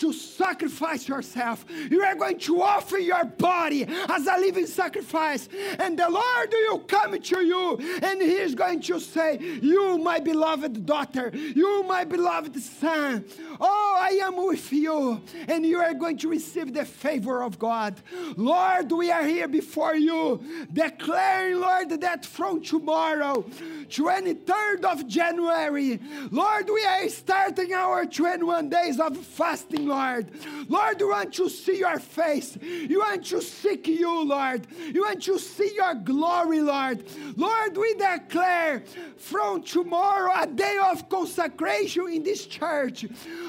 to 0.00 0.12
sacrifice 0.12 1.06
yourself. 1.06 1.64
You 1.90 2.02
are 2.02 2.14
going 2.14 2.38
to 2.40 2.62
offer 2.62 2.98
your 2.98 3.24
body 3.24 3.84
as 4.08 4.26
a 4.26 4.36
living 4.38 4.66
sacrifice. 4.66 5.48
And 5.78 5.98
the 5.98 6.08
Lord 6.08 6.50
will 6.50 6.80
come 6.80 7.20
to 7.20 7.44
you 7.44 7.78
and 8.02 8.20
He 8.20 8.34
is 8.34 8.54
going 8.54 8.80
to 8.82 8.98
say, 8.98 9.38
You, 9.62 9.98
my 9.98 10.18
beloved 10.18 10.86
daughter, 10.86 11.30
you, 11.34 11.84
my 11.84 12.04
beloved 12.04 12.58
son, 12.60 13.24
oh, 13.60 13.98
I 14.00 14.20
am 14.22 14.36
with 14.36 14.72
you. 14.72 15.20
And 15.48 15.66
you 15.66 15.78
are 15.78 15.94
going 15.94 16.16
to 16.18 16.28
receive 16.28 16.72
the 16.72 16.84
favor 16.84 17.42
of 17.42 17.58
God. 17.58 18.00
Lord, 18.36 18.90
we 18.92 19.10
are 19.10 19.24
here 19.24 19.48
before 19.48 19.94
you, 19.94 20.66
declaring, 20.72 21.60
Lord, 21.60 22.00
that 22.00 22.24
from 22.24 22.62
tomorrow, 22.62 23.44
23rd 23.88 24.84
of 24.84 25.06
January, 25.06 26.00
Lord, 26.30 26.70
we 26.72 26.84
are 26.84 27.08
starting 27.08 27.74
our 27.74 28.06
21 28.06 28.70
days 28.70 28.98
of 28.98 29.16
fasting 29.18 29.89
Lord. 29.90 30.30
Lord, 30.68 31.00
we 31.00 31.06
want 31.06 31.34
to 31.34 31.48
see 31.48 31.78
your 31.78 31.98
face. 31.98 32.56
You 32.62 33.00
want 33.00 33.26
to 33.26 33.42
seek 33.42 33.88
you, 33.88 34.24
Lord. 34.24 34.66
You 34.94 35.02
want 35.02 35.22
to 35.24 35.38
see 35.38 35.72
your 35.74 35.94
glory, 35.94 36.60
Lord. 36.60 37.04
Lord, 37.36 37.76
we 37.76 37.94
declare 37.94 38.84
from 39.16 39.62
tomorrow 39.62 40.32
a 40.36 40.46
day 40.46 40.78
of 40.90 41.08
consecration 41.08 42.08
in 42.08 42.22
this 42.22 42.46
church. 42.46 43.06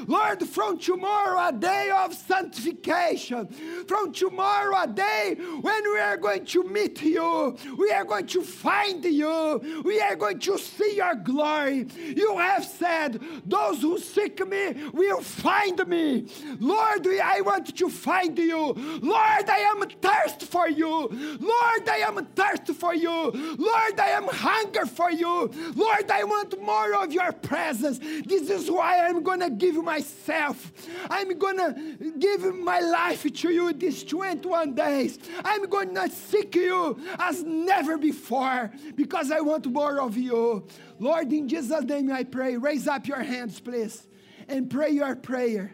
Lord, 0.08 0.48
from 0.48 0.80
tomorrow 0.80 1.50
a 1.50 1.52
day 1.52 1.92
of 1.96 2.14
sanctification. 2.14 3.48
From 3.88 4.12
tomorrow 4.12 4.84
a 4.84 4.88
day 4.88 5.36
when 5.62 5.84
we 5.84 6.00
are 6.00 6.18
going 6.18 6.46
to 6.46 6.64
meet 6.64 7.02
you. 7.02 7.56
We 7.78 7.92
are 7.92 8.04
going 8.04 8.28
to 8.28 8.42
find 8.42 9.04
you. 9.06 9.84
We 9.86 10.02
are 10.02 10.16
going 10.16 10.40
to 10.40 10.58
see 10.58 10.96
your 10.96 11.16
glory. 11.16 11.88
You 11.98 12.38
have 12.38 12.66
said, 12.66 13.20
Those 13.46 13.82
who 13.82 14.00
seek 14.00 14.46
me 14.48 14.90
will 14.92 15.22
find 15.22 15.88
me. 15.88 16.21
Lord, 16.60 17.08
I 17.08 17.42
want 17.42 17.76
to 17.78 17.90
find 17.90 18.38
you. 18.38 18.74
Lord, 19.02 19.50
I 19.50 19.60
am 19.74 19.88
thirst 20.02 20.44
for 20.44 20.68
you. 20.70 21.08
Lord, 21.40 21.90
I 21.90 22.04
am 22.08 22.26
thirst 22.36 22.68
for 22.74 22.94
you. 22.94 23.32
Lord, 23.58 24.00
I 24.00 24.10
am 24.10 24.28
hunger 24.28 24.86
for 24.86 25.12
you. 25.12 25.52
Lord, 25.76 26.12
I 26.12 26.24
want 26.24 26.62
more 26.62 26.94
of 27.04 27.12
your 27.12 27.32
presence. 27.32 28.00
This 28.00 28.50
is 28.50 28.70
why 28.70 29.08
I'm 29.08 29.24
going 29.24 29.40
to 29.42 29.50
give 29.50 29.76
myself. 29.84 30.72
I'm 31.10 31.38
going 31.38 31.58
to 31.58 32.12
give 32.20 32.54
my 32.56 32.80
life 32.80 33.24
to 33.24 33.50
you 33.50 33.74
these 33.74 34.04
21 34.04 34.74
days. 34.74 35.20
I'm 35.44 35.66
going 35.70 35.96
to 35.96 36.10
seek 36.10 36.56
you 36.56 37.00
as 37.20 37.44
never 37.44 37.98
before 37.98 38.72
because 38.96 39.32
I 39.32 39.42
want 39.42 39.66
more 39.68 40.00
of 40.00 40.18
you. 40.18 40.66
Lord, 41.00 41.32
in 41.32 41.48
Jesus' 41.48 41.84
name 41.84 42.12
I 42.12 42.24
pray. 42.24 42.58
Raise 42.58 42.88
up 42.88 43.08
your 43.08 43.24
hands, 43.24 43.60
please, 43.60 44.08
and 44.48 44.70
pray 44.70 44.92
your 44.92 45.16
prayer 45.16 45.74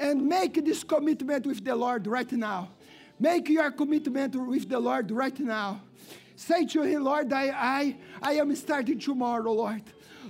and 0.00 0.26
make 0.26 0.64
this 0.64 0.84
commitment 0.84 1.46
with 1.46 1.64
the 1.64 1.74
Lord 1.74 2.06
right 2.06 2.30
now. 2.32 2.70
Make 3.18 3.48
your 3.48 3.70
commitment 3.70 4.34
with 4.36 4.68
the 4.68 4.78
Lord 4.78 5.10
right 5.10 5.38
now. 5.40 5.82
Say 6.36 6.66
to 6.66 6.82
Him, 6.82 7.04
Lord, 7.04 7.32
I, 7.32 7.48
I, 7.50 7.96
I 8.22 8.32
am 8.34 8.54
starting 8.54 8.98
tomorrow, 8.98 9.52
Lord. 9.52 9.82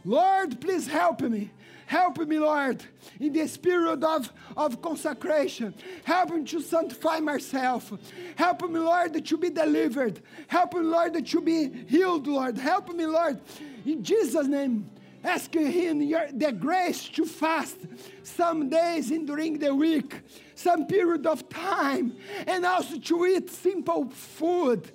Lord, 0.05 0.61
please 0.61 0.87
help 0.87 1.21
me. 1.21 1.51
Help 1.89 2.19
me, 2.19 2.39
Lord, 2.39 2.85
in 3.19 3.33
this 3.33 3.57
period 3.57 4.05
of, 4.05 4.31
of 4.55 4.83
consecration. 4.83 5.75
Help 6.05 6.31
me 6.35 6.45
to 6.45 6.61
sanctify 6.61 7.19
myself. 7.21 7.91
Help 8.37 8.69
me, 8.69 8.79
Lord, 8.79 9.25
to 9.25 9.37
be 9.39 9.49
delivered. 9.49 10.21
Help 10.49 10.75
me, 10.75 10.81
Lord, 10.81 11.27
to 11.27 11.41
be 11.41 11.87
healed, 11.89 12.27
Lord. 12.27 12.59
Help 12.59 12.95
me, 12.95 13.07
Lord, 13.07 13.41
in 13.87 14.05
Jesus' 14.05 14.47
name. 14.47 14.91
Ask 15.29 15.55
Him 15.55 16.01
your, 16.01 16.27
the 16.33 16.53
grace 16.53 17.07
to 17.11 17.27
fast 17.27 17.77
some 18.23 18.71
days 18.71 19.11
in 19.11 19.27
during 19.27 19.59
the 19.59 19.75
week, 19.75 20.23
some 20.55 20.87
period 20.87 21.27
of 21.27 21.47
time, 21.51 22.17
and 22.47 22.65
also 22.65 22.99
to 22.99 23.27
eat 23.27 23.51
simple 23.51 24.09
food 24.09 24.91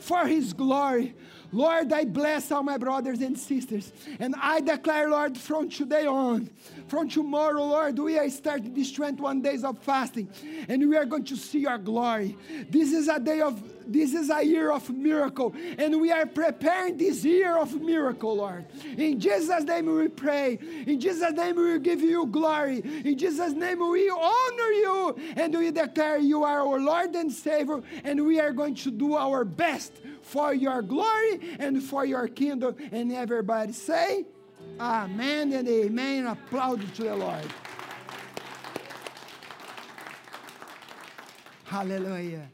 for 0.00 0.26
His 0.26 0.52
glory. 0.52 1.14
Lord, 1.52 1.92
I 1.92 2.04
bless 2.04 2.50
all 2.50 2.64
my 2.64 2.76
brothers 2.76 3.20
and 3.20 3.38
sisters. 3.38 3.92
And 4.18 4.34
I 4.40 4.60
declare, 4.60 5.08
Lord, 5.08 5.38
from 5.38 5.68
today 5.68 6.04
on, 6.04 6.50
from 6.88 7.08
tomorrow, 7.08 7.62
Lord, 7.62 7.98
we 7.98 8.18
are 8.18 8.28
starting 8.30 8.72
these 8.72 8.92
21 8.92 9.42
days 9.42 9.64
of 9.64 9.78
fasting. 9.78 10.28
And 10.68 10.88
we 10.88 10.96
are 10.96 11.04
going 11.04 11.24
to 11.24 11.36
see 11.36 11.60
your 11.60 11.78
glory. 11.78 12.36
This 12.70 12.92
is 12.92 13.08
a 13.08 13.18
day 13.18 13.40
of 13.40 13.60
this 13.86 14.14
is 14.14 14.30
a 14.30 14.42
year 14.42 14.72
of 14.72 14.90
miracle, 14.90 15.54
and 15.78 16.00
we 16.00 16.10
are 16.10 16.26
preparing 16.26 16.96
this 16.96 17.24
year 17.24 17.56
of 17.56 17.80
miracle, 17.80 18.36
Lord. 18.36 18.66
In 18.96 19.20
Jesus' 19.20 19.62
name 19.62 19.86
we 19.86 20.08
pray. 20.08 20.58
In 20.86 21.00
Jesus' 21.00 21.32
name 21.32 21.56
we 21.56 21.78
give 21.78 22.00
you 22.00 22.26
glory. 22.26 22.80
In 23.04 23.16
Jesus' 23.16 23.52
name 23.52 23.78
we 23.88 24.10
honor 24.10 24.70
you, 24.72 25.16
and 25.36 25.56
we 25.56 25.70
declare 25.70 26.18
you 26.18 26.42
are 26.42 26.66
our 26.66 26.80
Lord 26.80 27.14
and 27.14 27.30
Savior, 27.30 27.80
and 28.02 28.26
we 28.26 28.40
are 28.40 28.52
going 28.52 28.74
to 28.74 28.90
do 28.90 29.14
our 29.14 29.44
best 29.44 29.92
for 30.22 30.52
your 30.52 30.82
glory 30.82 31.56
and 31.60 31.80
for 31.82 32.04
your 32.04 32.26
kingdom. 32.26 32.74
And 32.90 33.12
everybody 33.12 33.72
say, 33.72 34.24
Amen 34.78 35.52
and 35.54 35.66
amen. 35.66 36.26
Applaud 36.26 36.94
to 36.96 37.02
the 37.02 37.16
Lord. 37.16 37.46
Hallelujah. 41.64 42.48